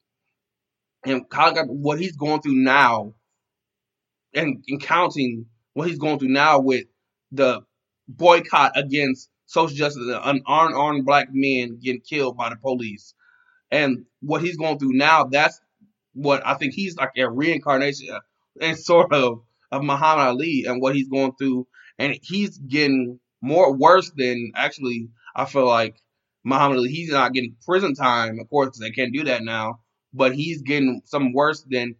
And 1.05 1.29
Colin 1.29 1.55
Kaepernick, 1.55 1.68
what 1.68 1.99
he's 1.99 2.16
going 2.16 2.40
through 2.40 2.55
now 2.55 3.14
and, 4.35 4.62
and 4.68 4.81
counting 4.81 5.47
what 5.75 5.88
he's 5.88 5.99
going 5.99 6.18
through 6.18 6.29
now 6.29 6.61
with 6.61 6.85
the 7.31 7.62
boycott 8.09 8.73
against 8.77 9.29
social 9.47 9.77
justice, 9.77 10.03
an 10.25 10.42
unarmed 10.47 11.05
black 11.05 11.29
men 11.33 11.79
getting 11.83 12.01
killed 12.01 12.37
by 12.37 12.49
the 12.49 12.57
police. 12.57 13.14
And 13.71 14.05
what 14.21 14.42
he's 14.42 14.57
going 14.57 14.79
through 14.79 14.92
now, 14.92 15.25
that's 15.25 15.61
what 16.14 16.47
I 16.47 16.55
think 16.55 16.75
he's 16.75 16.97
like 16.97 17.12
a 17.16 17.29
reincarnation 17.29 18.11
uh, 18.14 18.21
and 18.61 18.79
sort 18.90 19.12
of 19.12 19.42
of 19.71 19.83
Muhammad 19.83 20.27
Ali 20.27 20.64
and 20.66 20.83
what 20.83 20.95
he's 20.95 21.09
going 21.09 21.33
through, 21.38 21.66
and 21.99 22.18
he's 22.23 22.59
getting 22.59 23.18
more 23.40 23.75
worse 23.75 24.11
than 24.16 24.53
actually. 24.55 25.09
I 25.35 25.47
feel 25.47 25.66
like 25.66 25.97
Muhammad 26.45 26.79
Ali. 26.79 26.91
He's 26.91 27.11
not 27.11 27.33
getting 27.33 27.57
prison 27.65 27.95
time, 27.95 28.39
of 28.41 28.49
course, 28.49 28.69
because 28.69 28.81
they 28.81 28.91
can't 28.91 29.13
do 29.13 29.25
that 29.25 29.43
now. 29.43 29.81
But 30.13 30.35
he's 30.35 30.63
getting 30.63 31.03
some 31.05 31.33
worse 31.33 31.65
than 31.69 31.97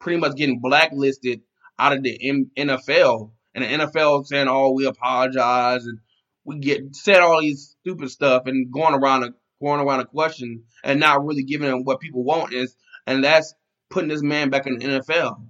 pretty 0.00 0.18
much 0.18 0.36
getting 0.36 0.60
blacklisted 0.60 1.42
out 1.78 1.92
of 1.92 2.02
the 2.02 2.18
NFL. 2.56 3.32
And 3.54 3.64
the 3.64 3.68
NFL 3.68 4.26
saying, 4.26 4.48
"Oh, 4.48 4.72
we 4.72 4.86
apologize," 4.86 5.84
and 5.86 5.98
we 6.44 6.58
get 6.58 6.94
said 6.94 7.20
all 7.20 7.40
these 7.40 7.76
stupid 7.80 8.10
stuff 8.10 8.46
and 8.46 8.72
going 8.72 8.94
around 8.94 9.24
a 9.24 9.30
going 9.60 9.80
around 9.80 10.00
a 10.00 10.06
question 10.06 10.64
and 10.84 11.00
not 11.00 11.24
really 11.24 11.42
giving 11.42 11.68
them 11.68 11.84
what 11.84 12.00
people 12.00 12.24
want 12.24 12.52
is, 12.52 12.76
and 13.06 13.24
that's 13.24 13.54
putting 13.90 14.08
this 14.08 14.22
man 14.22 14.50
back 14.50 14.66
in 14.66 14.78
the 14.78 14.84
NFL. 14.84 15.42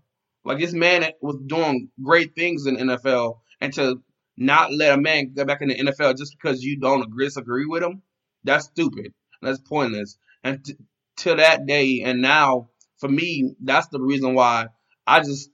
Like 0.45 0.59
this 0.59 0.73
man 0.73 1.13
was 1.21 1.37
doing 1.47 1.91
great 2.03 2.35
things 2.35 2.67
in 2.67 2.75
the 2.75 2.81
NFL, 2.81 3.41
and 3.61 3.73
to 3.75 4.03
not 4.37 4.73
let 4.73 4.99
a 4.99 5.01
man 5.01 5.33
go 5.35 5.45
back 5.45 5.61
in 5.61 5.69
the 5.69 5.75
NFL 5.75 6.17
just 6.17 6.35
because 6.37 6.63
you 6.63 6.81
don't 6.81 7.03
agree, 7.03 7.27
disagree 7.27 7.67
with 7.67 7.83
him, 7.83 8.03
that's 8.45 8.67
stupid. 8.67 9.13
That's 9.43 9.61
pointless. 9.61 10.17
And 10.45 10.65
t- 10.65 10.77
to 11.19 11.35
that 11.37 11.67
day, 11.67 12.03
and 12.05 12.23
now 12.23 12.71
for 12.99 13.09
me, 13.09 13.55
that's 13.63 13.89
the 13.89 14.01
reason 14.01 14.35
why 14.35 14.69
I 15.07 15.21
just 15.21 15.51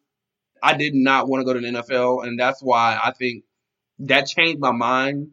I 0.62 0.76
did 0.76 0.94
not 0.94 1.28
want 1.28 1.40
to 1.40 1.44
go 1.44 1.54
to 1.54 1.60
the 1.60 1.66
NFL, 1.66 2.26
and 2.26 2.38
that's 2.38 2.60
why 2.62 2.98
I 3.02 3.12
think 3.12 3.44
that 4.00 4.26
changed 4.26 4.60
my 4.60 4.72
mind 4.72 5.28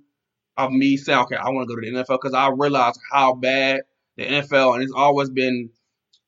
of 0.57 0.71
me 0.71 0.97
saying, 0.97 1.19
okay, 1.19 1.35
I 1.35 1.49
want 1.49 1.67
to 1.67 1.75
go 1.75 1.81
to 1.81 1.91
the 1.91 1.97
NFL 1.97 2.19
because 2.21 2.33
I 2.33 2.49
realized 2.49 2.99
how 3.11 3.33
bad 3.33 3.81
the 4.17 4.25
NFL 4.25 4.75
and 4.75 4.83
it's 4.83 4.93
always 4.95 5.29
been 5.29 5.69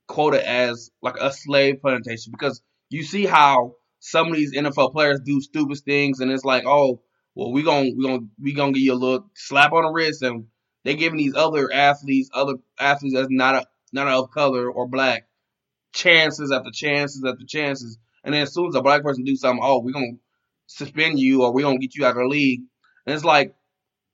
quoted 0.08 0.48
as 0.48 0.92
like 1.02 1.16
a 1.20 1.32
slave 1.32 1.82
plantation 1.82 2.32
because 2.32 2.62
you 2.90 3.04
see 3.04 3.26
how 3.26 3.76
some 4.00 4.28
of 4.28 4.36
these 4.36 4.54
NFL 4.54 4.92
players 4.92 5.20
do 5.24 5.42
stupid 5.42 5.78
things 5.80 6.20
and 6.20 6.32
it's 6.32 6.46
like, 6.46 6.64
oh, 6.66 7.02
well, 7.36 7.52
we 7.52 7.64
gonna 7.64 7.90
we 7.96 8.06
gonna 8.06 8.26
we 8.42 8.54
gonna 8.54 8.72
give 8.72 8.84
you 8.84 8.94
a 8.94 8.96
little 8.96 9.30
slap 9.36 9.74
on 9.74 9.84
the 9.84 9.90
wrist 9.90 10.22
and 10.22 10.46
they 10.86 10.96
giving 10.96 11.18
these 11.18 11.36
other 11.36 11.74
athletes, 11.74 12.30
other 12.32 12.54
athletes 12.80 13.16
that's 13.16 13.28
not 13.30 13.56
a 13.56 13.66
not 13.92 14.08
of 14.08 14.32
color 14.32 14.70
or 14.70 14.88
black, 14.88 15.28
chances 15.94 16.52
after 16.52 16.70
chances 16.72 17.24
after 17.26 17.44
chances. 17.46 17.98
And 18.24 18.34
then 18.34 18.44
as 18.44 18.54
soon 18.54 18.68
as 18.68 18.76
a 18.76 18.82
black 18.82 19.02
person 19.02 19.24
do 19.24 19.36
something, 19.36 19.64
oh, 19.64 19.80
we're 19.80 19.94
gonna 19.94 20.18
suspend 20.68 21.20
you 21.20 21.44
or 21.44 21.52
we're 21.52 21.64
gonna 21.64 21.80
get 21.80 21.96
you 21.96 22.06
out 22.06 22.12
of 22.12 22.18
the 22.18 22.28
league. 22.28 22.62
And 23.06 23.16
it's 23.16 23.26
like, 23.26 23.56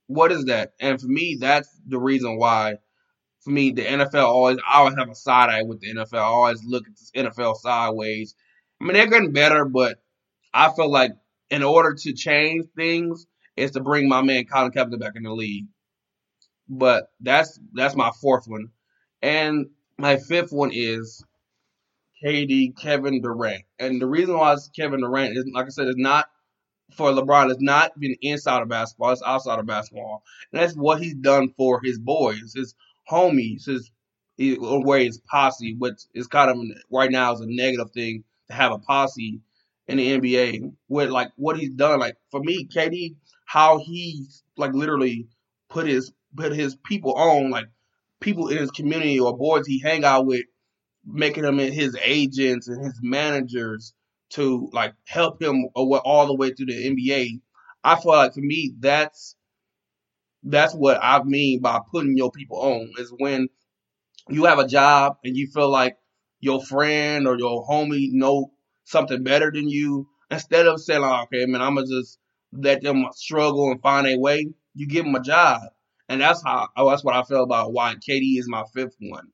what 0.07 0.31
is 0.31 0.45
that? 0.45 0.73
And 0.79 0.99
for 0.99 1.07
me, 1.07 1.37
that's 1.39 1.69
the 1.87 1.99
reason 1.99 2.37
why. 2.37 2.77
For 3.41 3.49
me, 3.49 3.71
the 3.71 3.83
NFL 3.83 4.23
always 4.23 4.57
I 4.59 4.79
always 4.79 4.95
have 4.95 5.09
a 5.09 5.15
side 5.15 5.49
eye 5.49 5.63
with 5.63 5.81
the 5.81 5.93
NFL. 5.93 6.13
I 6.13 6.21
always 6.21 6.63
look 6.63 6.85
at 6.87 6.93
this 6.93 7.11
NFL 7.13 7.57
sideways. 7.57 8.33
I 8.79 8.85
mean, 8.85 8.93
they're 8.93 9.07
getting 9.07 9.33
better, 9.33 9.65
but 9.65 9.97
I 10.53 10.71
feel 10.71 10.89
like 10.89 11.11
in 11.49 11.63
order 11.63 11.95
to 11.95 12.13
change 12.13 12.67
things 12.77 13.25
is 13.57 13.71
to 13.71 13.81
bring 13.81 14.07
my 14.07 14.21
man 14.21 14.45
Colin 14.45 14.71
Kaepernick 14.71 14.99
back 14.99 15.13
in 15.15 15.23
the 15.23 15.33
league. 15.33 15.65
But 16.71 17.11
that's 17.19 17.59
that's 17.73 17.95
my 17.95 18.11
fourth 18.21 18.47
one. 18.47 18.69
And 19.21 19.67
my 19.97 20.15
fifth 20.15 20.53
one 20.53 20.71
is 20.73 21.23
KD, 22.23 22.77
Kevin 22.79 23.21
Durant. 23.21 23.63
And 23.77 24.01
the 24.01 24.07
reason 24.07 24.37
why 24.37 24.53
it's 24.53 24.69
Kevin 24.69 25.01
Durant 25.01 25.37
is, 25.37 25.45
like 25.53 25.65
I 25.65 25.69
said, 25.69 25.87
it's 25.87 25.97
not 25.97 26.27
for 26.95 27.11
LeBron. 27.11 27.51
It's 27.51 27.61
not 27.61 27.99
been 27.99 28.15
inside 28.21 28.61
of 28.61 28.69
basketball. 28.69 29.11
It's 29.11 29.21
outside 29.21 29.59
of 29.59 29.65
basketball. 29.65 30.23
And 30.51 30.61
that's 30.61 30.73
what 30.73 31.01
he's 31.01 31.15
done 31.15 31.53
for 31.57 31.81
his 31.83 31.99
boys, 31.99 32.53
his 32.55 32.73
homies, 33.09 33.65
his 33.65 33.91
where 34.37 34.99
his 34.99 35.19
posse, 35.29 35.75
which 35.77 36.01
is 36.15 36.27
kind 36.27 36.49
of 36.49 36.57
right 36.89 37.11
now 37.11 37.33
is 37.33 37.41
a 37.41 37.45
negative 37.47 37.91
thing 37.91 38.23
to 38.47 38.55
have 38.55 38.71
a 38.71 38.79
posse 38.79 39.41
in 39.87 39.97
the 39.97 40.19
NBA. 40.19 40.71
With 40.87 41.09
like 41.09 41.31
what 41.35 41.57
he's 41.57 41.71
done, 41.71 41.99
like 41.99 42.15
for 42.31 42.39
me, 42.39 42.65
KD, 42.65 43.15
how 43.45 43.77
he's 43.79 44.43
like 44.55 44.73
literally 44.73 45.27
put 45.69 45.85
his 45.85 46.13
put 46.35 46.53
his 46.53 46.75
people 46.75 47.13
on, 47.13 47.49
like 47.49 47.67
people 48.19 48.49
in 48.49 48.57
his 48.57 48.71
community 48.71 49.19
or 49.19 49.37
boards 49.37 49.67
he 49.67 49.79
hang 49.79 50.03
out 50.03 50.25
with, 50.25 50.45
making 51.05 51.43
them 51.43 51.57
his 51.57 51.97
agents 52.01 52.67
and 52.67 52.83
his 52.83 52.99
managers 53.01 53.93
to 54.29 54.69
like 54.73 54.93
help 55.05 55.41
him 55.41 55.67
all 55.75 56.27
the 56.27 56.35
way 56.35 56.51
through 56.51 56.67
the 56.67 56.89
NBA. 56.89 57.41
I 57.83 57.99
feel 57.99 58.11
like 58.11 58.33
for 58.33 58.41
me, 58.41 58.73
that's 58.79 59.35
that's 60.43 60.73
what 60.73 60.99
I 61.01 61.21
mean 61.23 61.61
by 61.61 61.79
putting 61.91 62.17
your 62.17 62.31
people 62.31 62.57
on 62.59 62.91
is 62.97 63.13
when 63.17 63.47
you 64.29 64.45
have 64.45 64.59
a 64.59 64.67
job 64.67 65.17
and 65.23 65.35
you 65.35 65.47
feel 65.47 65.69
like 65.69 65.97
your 66.39 66.63
friend 66.63 67.27
or 67.27 67.37
your 67.37 67.67
homie 67.67 68.11
know 68.11 68.51
something 68.85 69.23
better 69.23 69.51
than 69.51 69.69
you. 69.69 70.07
Instead 70.29 70.67
of 70.67 70.81
saying, 70.81 71.01
like, 71.01 71.23
okay, 71.25 71.45
man, 71.45 71.61
I'm 71.61 71.75
gonna 71.75 71.87
just 71.87 72.17
let 72.53 72.81
them 72.81 73.05
struggle 73.13 73.71
and 73.71 73.81
find 73.81 74.07
a 74.07 74.17
way, 74.17 74.47
you 74.73 74.87
give 74.87 75.05
them 75.05 75.15
a 75.15 75.21
job. 75.21 75.61
And 76.11 76.19
that's 76.19 76.43
how 76.43 76.67
oh, 76.75 76.89
that's 76.89 77.05
what 77.05 77.15
I 77.15 77.23
feel 77.23 77.41
about 77.41 77.71
why 77.71 77.95
KD 77.95 78.37
is 78.37 78.49
my 78.49 78.65
fifth 78.73 78.97
one. 78.99 79.29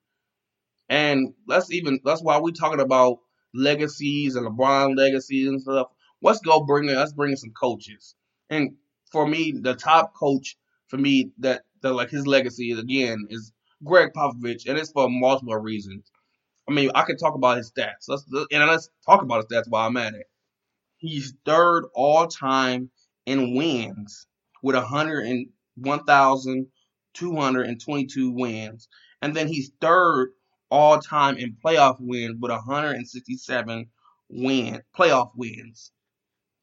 And 0.88 1.34
let's 1.48 1.72
even 1.72 2.00
that's 2.06 2.22
why 2.22 2.38
we 2.38 2.52
talking 2.52 2.80
about 2.80 3.18
legacies 3.52 4.36
and 4.36 4.46
LeBron 4.46 4.96
legacies 4.96 5.48
and 5.48 5.60
stuff. 5.60 5.88
Let's 6.22 6.40
go 6.40 6.64
bring. 6.66 6.86
Let's 6.86 7.14
bring 7.14 7.32
in 7.32 7.38
some 7.38 7.52
coaches. 7.60 8.14
And 8.52 8.76
for 9.12 9.26
me, 9.26 9.54
the 9.60 9.74
top 9.74 10.14
coach 10.14 10.56
for 10.88 10.98
me 10.98 11.32
that, 11.40 11.64
that 11.82 11.94
like 11.94 12.12
his 12.12 12.28
legacy 12.28 12.70
is 12.70 12.78
again 12.78 13.26
is 13.32 13.52
Gregg 13.84 14.14
Popovich, 14.16 14.68
and 14.68 14.78
it's 14.78 14.92
for 14.92 15.10
multiple 15.10 15.58
reasons. 15.58 16.12
I 16.70 16.74
mean, 16.74 16.92
I 16.94 17.06
could 17.06 17.18
talk 17.18 17.34
about 17.34 17.58
his 17.58 17.72
stats. 17.72 18.08
Let's 18.08 18.24
and 18.52 18.70
let's 18.70 18.92
talk 19.04 19.24
about 19.24 19.38
his 19.38 19.46
stats 19.48 19.68
while 19.68 19.88
I'm 19.88 19.98
at 19.98 20.14
it. 20.14 20.28
He's 20.98 21.34
third 21.44 21.86
all 21.96 22.28
time 22.28 22.92
in 23.26 23.56
wins 23.56 24.28
with 24.62 24.76
100 24.76 25.26
and 25.26 25.48
1,222 25.78 28.32
wins. 28.32 28.88
And 29.22 29.36
then 29.36 29.48
he's 29.48 29.72
third 29.82 30.32
all 30.70 31.00
time 31.00 31.38
in 31.38 31.58
playoff 31.64 31.98
wins 32.00 32.38
with 32.40 32.52
167 32.52 33.88
win 34.30 34.82
playoff 34.98 35.32
wins. 35.36 35.92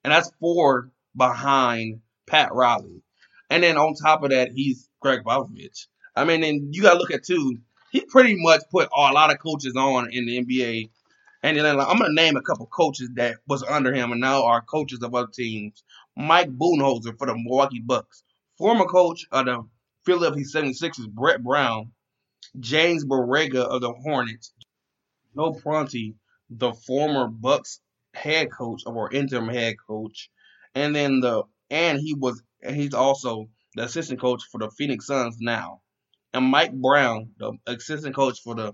And 0.02 0.12
that's 0.12 0.30
four 0.40 0.90
behind 1.16 2.00
Pat 2.26 2.52
Riley. 2.52 3.02
And 3.50 3.62
then 3.62 3.76
on 3.76 3.94
top 3.94 4.22
of 4.22 4.30
that, 4.30 4.52
he's 4.52 4.88
Gregg 5.00 5.24
Popovich. 5.24 5.86
I 6.16 6.24
mean, 6.24 6.44
and 6.44 6.74
you 6.74 6.82
gotta 6.82 6.98
look 6.98 7.10
at 7.10 7.24
too. 7.24 7.58
He 7.90 8.00
pretty 8.00 8.34
much 8.36 8.62
put 8.70 8.88
a 8.94 9.12
lot 9.12 9.32
of 9.32 9.38
coaches 9.38 9.74
on 9.76 10.12
in 10.12 10.26
the 10.26 10.38
NBA. 10.38 10.90
And 11.42 11.58
then 11.58 11.78
I'm 11.78 11.98
gonna 11.98 12.12
name 12.12 12.36
a 12.36 12.42
couple 12.42 12.66
coaches 12.66 13.10
that 13.14 13.36
was 13.46 13.62
under 13.62 13.92
him 13.92 14.12
and 14.12 14.20
now 14.20 14.44
are 14.44 14.62
coaches 14.62 15.02
of 15.02 15.14
other 15.14 15.30
teams. 15.32 15.84
Mike 16.16 16.50
Budenholzer 16.50 17.18
for 17.18 17.26
the 17.26 17.34
Milwaukee 17.34 17.82
Bucks 17.84 18.22
former 18.58 18.84
coach 18.86 19.26
of 19.32 19.46
the 19.46 19.66
Philadelphia 20.04 20.44
76ers, 20.44 21.08
Brett 21.08 21.42
Brown, 21.42 21.92
James 22.60 23.04
Borrego 23.04 23.64
of 23.64 23.80
the 23.80 23.92
Hornets, 23.92 24.52
Joe 25.34 25.52
Prunty, 25.52 26.14
the 26.50 26.72
former 26.72 27.26
Bucks 27.26 27.80
head 28.14 28.50
coach 28.52 28.82
or 28.86 29.12
interim 29.12 29.48
head 29.48 29.76
coach, 29.86 30.30
and 30.74 30.94
then 30.94 31.20
the 31.20 31.42
and 31.70 31.98
he 31.98 32.14
was 32.14 32.42
he's 32.68 32.94
also 32.94 33.48
the 33.74 33.84
assistant 33.84 34.20
coach 34.20 34.42
for 34.52 34.58
the 34.58 34.70
Phoenix 34.70 35.06
Suns 35.06 35.38
now, 35.40 35.80
and 36.32 36.44
Mike 36.46 36.72
Brown, 36.72 37.30
the 37.38 37.52
assistant 37.66 38.14
coach 38.14 38.40
for 38.40 38.54
the 38.54 38.72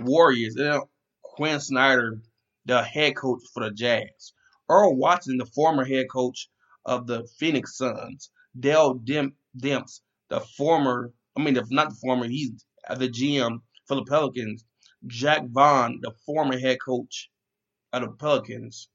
Warriors, 0.00 0.56
and 0.56 0.82
Quin 1.22 1.58
Snyder, 1.60 2.20
the 2.64 2.82
head 2.82 3.16
coach 3.16 3.40
for 3.52 3.64
the 3.64 3.70
Jazz. 3.72 4.32
Earl 4.68 4.96
Watson, 4.96 5.38
the 5.38 5.46
former 5.46 5.84
head 5.84 6.06
coach 6.10 6.48
of 6.84 7.06
the 7.06 7.26
Phoenix 7.38 7.76
Suns, 7.76 8.30
Dell 8.58 8.98
Demps, 8.98 10.00
the 10.28 10.40
former, 10.56 11.12
I 11.36 11.42
mean, 11.42 11.56
if 11.56 11.70
not 11.70 11.90
the 11.90 11.96
former, 11.96 12.26
he's 12.26 12.64
the 12.88 13.08
GM 13.08 13.60
for 13.86 13.96
the 13.96 14.04
Pelicans. 14.04 14.64
Jacque 15.06 15.48
Vaughn, 15.48 16.00
the 16.02 16.12
former 16.24 16.58
head 16.58 16.78
coach 16.84 17.30
of 17.92 18.02
the 18.02 18.08
Pelicans. 18.08 18.88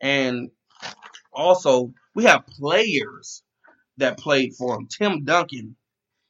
And 0.00 0.50
also, 1.32 1.92
we 2.14 2.24
have 2.24 2.46
players 2.46 3.42
that 3.96 4.18
played 4.18 4.54
for 4.56 4.76
him. 4.76 4.88
Tim 4.88 5.24
Duncan, 5.24 5.76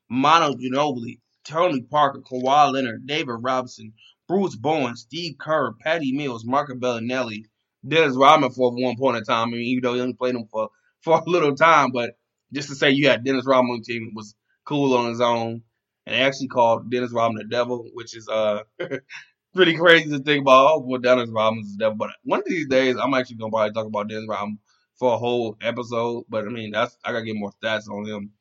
Manu 0.09 0.55
Ginobili, 0.57 1.21
Tony 1.45 1.83
Parker, 1.83 2.21
Kawhi 2.21 2.73
Leonard, 2.73 3.07
David 3.07 3.39
Robinson, 3.41 3.93
Bruce 4.29 4.57
Bowen, 4.57 4.97
Steve 4.97 5.37
Kerr, 5.39 5.73
Patty 5.73 6.13
Mills, 6.13 6.45
Marco 6.45 6.75
Belinelli, 6.75 7.45
Dennis 7.87 8.17
Rodman 8.17 8.53
for 8.53 8.73
one 8.73 8.97
point 8.97 9.17
in 9.17 9.25
time. 9.25 9.49
I 9.49 9.51
mean, 9.51 9.61
even 9.63 9.83
though 9.83 9.95
he 9.95 10.01
only 10.01 10.15
played 10.15 10.37
him 10.37 10.47
for, 10.51 10.69
for 11.01 11.19
a 11.19 11.31
little 11.31 11.55
time, 11.55 11.91
but 11.93 12.17
just 12.53 12.69
to 12.69 12.75
say 12.75 12.91
you 12.91 13.09
had 13.09 13.25
Dennis 13.25 13.47
Rodman 13.47 13.73
on 13.73 13.79
the 13.79 13.93
team 13.93 14.13
was 14.15 14.35
cool 14.65 14.97
on 14.97 15.11
his 15.11 15.21
own. 15.21 15.63
And 16.07 16.15
they 16.15 16.21
actually 16.21 16.49
called 16.49 16.91
Dennis 16.91 17.13
Rodman 17.13 17.43
the 17.43 17.49
devil, 17.49 17.87
which 17.95 18.17
is 18.17 18.29
uh 18.29 18.63
pretty 19.55 19.77
crazy 19.77 20.11
to 20.11 20.19
think 20.19 20.43
about. 20.43 20.67
Oh, 20.69 20.85
well, 20.87 21.01
Dennis 21.01 21.31
Rodman's 21.31 21.73
the 21.73 21.85
devil. 21.85 21.97
But 21.97 22.11
one 22.25 22.41
of 22.41 22.47
these 22.47 22.67
days, 22.69 22.97
I'm 22.97 23.15
actually 23.15 23.37
gonna 23.37 23.51
probably 23.53 23.73
talk 23.73 23.87
about 23.87 24.09
Dennis 24.09 24.29
Rodman 24.29 24.59
for 24.99 25.15
a 25.15 25.19
whole 25.19 25.57
episode. 25.63 26.25
But 26.29 26.47
I 26.47 26.49
mean, 26.51 26.73
that's 26.73 26.97
I 27.05 27.13
gotta 27.13 27.25
get 27.25 27.37
more 27.37 27.53
stats 27.63 27.89
on 27.89 28.07
him. 28.07 28.33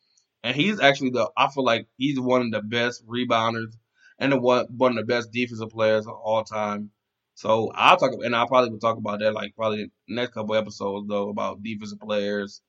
And 0.43 0.55
he's 0.55 0.79
actually 0.79 1.11
the 1.11 1.29
I 1.37 1.49
feel 1.49 1.63
like 1.63 1.87
he's 1.97 2.19
one 2.19 2.41
of 2.41 2.51
the 2.51 2.61
best 2.61 3.05
rebounders 3.05 3.73
and 4.17 4.31
the 4.31 4.37
one 4.37 4.65
one 4.75 4.91
of 4.91 4.97
the 4.97 5.13
best 5.13 5.31
defensive 5.31 5.69
players 5.69 6.07
of 6.07 6.13
all 6.13 6.43
time. 6.43 6.89
So 7.35 7.71
I'll 7.73 7.97
talk, 7.97 8.11
and 8.23 8.35
I'll 8.35 8.47
probably 8.47 8.71
will 8.71 8.79
talk 8.79 8.97
about 8.97 9.19
that 9.19 9.33
like 9.33 9.55
probably 9.55 9.91
next 10.07 10.33
couple 10.33 10.55
episodes 10.55 11.07
though 11.07 11.29
about 11.29 11.63
defensive 11.63 11.99
players 11.99 12.61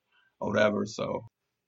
whatever. 0.47 0.87
So, 0.87 1.25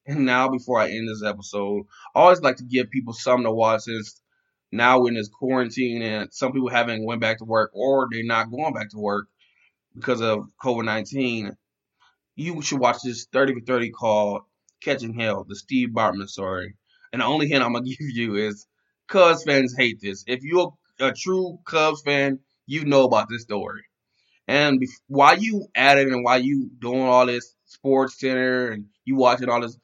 and 0.07 0.25
now 0.27 0.49
before 0.49 0.81
I 0.81 0.91
end 0.91 1.09
this 1.09 1.23
episode, 1.25 1.85
I 2.15 2.21
always 2.21 2.41
like 2.41 2.57
to 2.57 2.65
give 2.65 2.91
people 2.91 3.13
something 3.13 3.45
to 3.45 3.53
watch 3.53 3.83
since 3.83 4.21
now 4.73 5.01
we're 5.01 5.09
in 5.09 5.15
this 5.15 5.29
quarantine 5.29 6.03
and 6.03 6.33
some 6.33 6.53
people 6.53 6.69
haven't 6.69 7.05
went 7.05 7.21
back 7.21 7.39
to 7.39 7.45
work 7.45 7.71
or 7.75 8.09
they're 8.11 8.25
not 8.25 8.51
going 8.51 8.75
back 8.75 8.91
to 8.91 8.99
work 8.99 9.27
because 9.95 10.21
of 10.21 10.49
COVID 10.63 10.85
nineteen. 10.85 11.57
You 12.37 12.61
should 12.63 12.81
watch 12.81 12.99
this 13.05 13.27
thirty 13.33 13.55
for 13.55 13.61
thirty 13.61 13.91
called 13.91 14.43
Catching 14.83 15.15
Hell, 15.15 15.45
the 15.49 15.57
Steve 15.57 15.91
Bartman 15.91 16.29
story. 16.29 16.75
And 17.13 17.23
the 17.23 17.27
only 17.27 17.49
hint 17.49 17.63
I'm 17.63 17.73
gonna 17.73 17.85
give 17.85 17.97
you 18.01 18.35
is 18.35 18.67
Cubs 19.07 19.45
fans 19.45 19.75
hate 19.77 20.01
this. 20.01 20.25
If 20.27 20.43
you're 20.43 20.73
a 20.99 21.13
true 21.13 21.59
Cubs 21.65 22.03
fan, 22.03 22.41
you 22.67 22.85
know 22.85 23.05
about 23.05 23.29
this 23.29 23.43
story. 23.43 23.83
And 24.47 24.81
bef- 24.81 25.01
while 25.09 25.39
you 25.39 25.67
at 25.75 25.99
it 25.99 26.09
and 26.09 26.25
while 26.25 26.41
you 26.41 26.71
doing 26.79 27.03
all 27.03 27.27
this 27.27 27.55
Sports 27.65 28.21
Center 28.21 28.69
and 28.71 28.87
you 29.05 29.17
watching 29.17 29.49
all 29.49 29.61
this, 29.61 29.79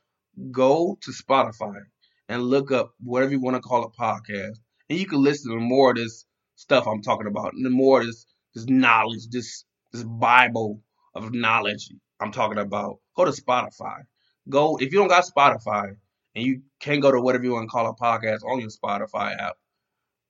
go 0.51 0.99
to 1.03 1.11
Spotify 1.13 1.81
and 2.29 2.43
look 2.43 2.71
up 2.71 2.93
whatever 3.03 3.33
you 3.33 3.41
want 3.41 3.57
to 3.57 3.63
call 3.63 3.85
a 3.85 3.91
podcast, 3.91 4.59
and 4.89 4.99
you 4.99 5.07
can 5.07 5.23
listen 5.23 5.53
to 5.53 5.59
more 5.59 5.91
of 5.91 5.97
this 5.97 6.25
stuff 6.57 6.87
I'm 6.87 7.03
talking 7.03 7.27
about, 7.27 7.55
and 7.55 7.71
more 7.73 8.01
of 8.01 8.07
this 8.07 8.27
this 8.55 8.67
knowledge, 8.67 9.29
this 9.31 9.65
this 9.93 10.05
Bible 10.05 10.83
of 11.15 11.33
knowledge 11.33 11.91
I'm 12.21 12.33
talking 12.33 12.59
about. 12.59 12.99
Go 13.17 13.25
to 13.25 13.31
Spotify. 13.33 14.03
Go 14.49 14.77
if 14.77 14.93
you 14.93 14.99
don't 14.99 15.09
got 15.09 15.25
Spotify 15.25 15.95
and 16.35 16.45
you 16.45 16.63
can't 16.81 17.03
go 17.03 17.11
to 17.11 17.21
whatever 17.21 17.45
you 17.45 17.53
want 17.53 17.65
to 17.65 17.73
call 17.73 17.89
a 17.89 17.95
podcast 17.95 18.45
on 18.45 18.61
your 18.61 18.71
Spotify 18.71 19.39
app. 19.39 19.57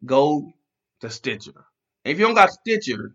Go 0.04 0.52
to 1.00 1.10
Stitcher. 1.10 1.64
If 2.04 2.18
you 2.18 2.26
don't 2.26 2.34
got 2.34 2.50
Stitcher 2.50 3.14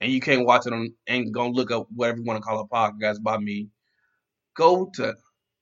and 0.00 0.12
you 0.12 0.20
can't 0.20 0.46
watch 0.46 0.66
it 0.66 0.72
on 0.72 0.94
and 1.06 1.32
go 1.32 1.48
look 1.48 1.70
up 1.70 1.86
whatever 1.94 2.18
you 2.18 2.24
want 2.24 2.38
to 2.38 2.42
call 2.42 2.60
a 2.60 2.68
podcast 2.68 3.22
by 3.22 3.38
me, 3.38 3.68
go 4.56 4.90
to 4.94 5.14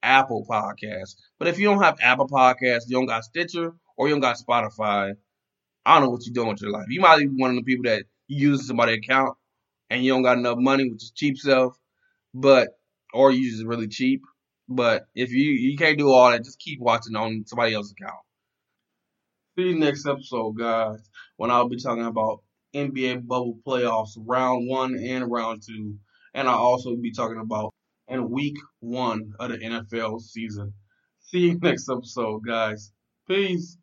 Apple 0.02 0.46
Podcasts. 0.48 1.16
But 1.38 1.48
if 1.48 1.58
you 1.58 1.66
don't 1.66 1.82
have 1.82 1.98
Apple 2.00 2.28
Podcasts, 2.28 2.84
you 2.88 2.96
don't 2.96 3.06
got 3.06 3.24
Stitcher 3.24 3.72
or 3.96 4.08
you 4.08 4.14
don't 4.14 4.20
got 4.20 4.38
Spotify, 4.38 5.14
I 5.84 5.94
don't 5.94 6.04
know 6.04 6.10
what 6.10 6.26
you're 6.26 6.34
doing 6.34 6.48
with 6.48 6.62
your 6.62 6.70
life. 6.70 6.86
You 6.88 7.00
might 7.00 7.18
be 7.18 7.26
one 7.26 7.50
of 7.50 7.56
the 7.56 7.62
people 7.62 7.84
that 7.84 8.04
you 8.28 8.50
use 8.50 8.66
somebody's 8.66 8.98
account 8.98 9.36
and 9.90 10.04
you 10.04 10.12
don't 10.12 10.22
got 10.22 10.38
enough 10.38 10.58
money, 10.58 10.90
which 10.90 11.02
is 11.02 11.12
cheap 11.14 11.36
stuff, 11.36 11.76
but 12.34 12.68
or 13.12 13.30
you 13.30 13.50
just 13.50 13.64
really 13.64 13.88
cheap. 13.88 14.22
But 14.68 15.06
if 15.14 15.32
you 15.32 15.50
you 15.50 15.76
can't 15.76 15.98
do 15.98 16.10
all 16.10 16.30
that, 16.30 16.44
just 16.44 16.58
keep 16.58 16.80
watching 16.80 17.16
on 17.16 17.44
somebody 17.46 17.74
else's 17.74 17.94
account. 18.00 18.20
See 19.58 19.64
you 19.64 19.78
next 19.78 20.06
episode, 20.06 20.52
guys, 20.58 20.98
when 21.36 21.50
I'll 21.50 21.68
be 21.68 21.76
talking 21.76 22.06
about 22.06 22.42
NBA 22.74 23.26
bubble 23.26 23.58
playoffs, 23.66 24.12
round 24.16 24.68
one 24.68 24.96
and 24.98 25.30
round 25.30 25.62
two. 25.66 25.96
And 26.34 26.48
I'll 26.48 26.56
also 26.58 26.96
be 26.96 27.12
talking 27.12 27.40
about 27.40 27.74
in 28.08 28.30
week 28.30 28.56
one 28.80 29.32
of 29.40 29.50
the 29.50 29.58
NFL 29.58 30.20
season. 30.20 30.72
See 31.20 31.40
you 31.50 31.58
next 31.62 31.88
episode, 31.90 32.44
guys. 32.46 32.92
Peace. 33.28 33.76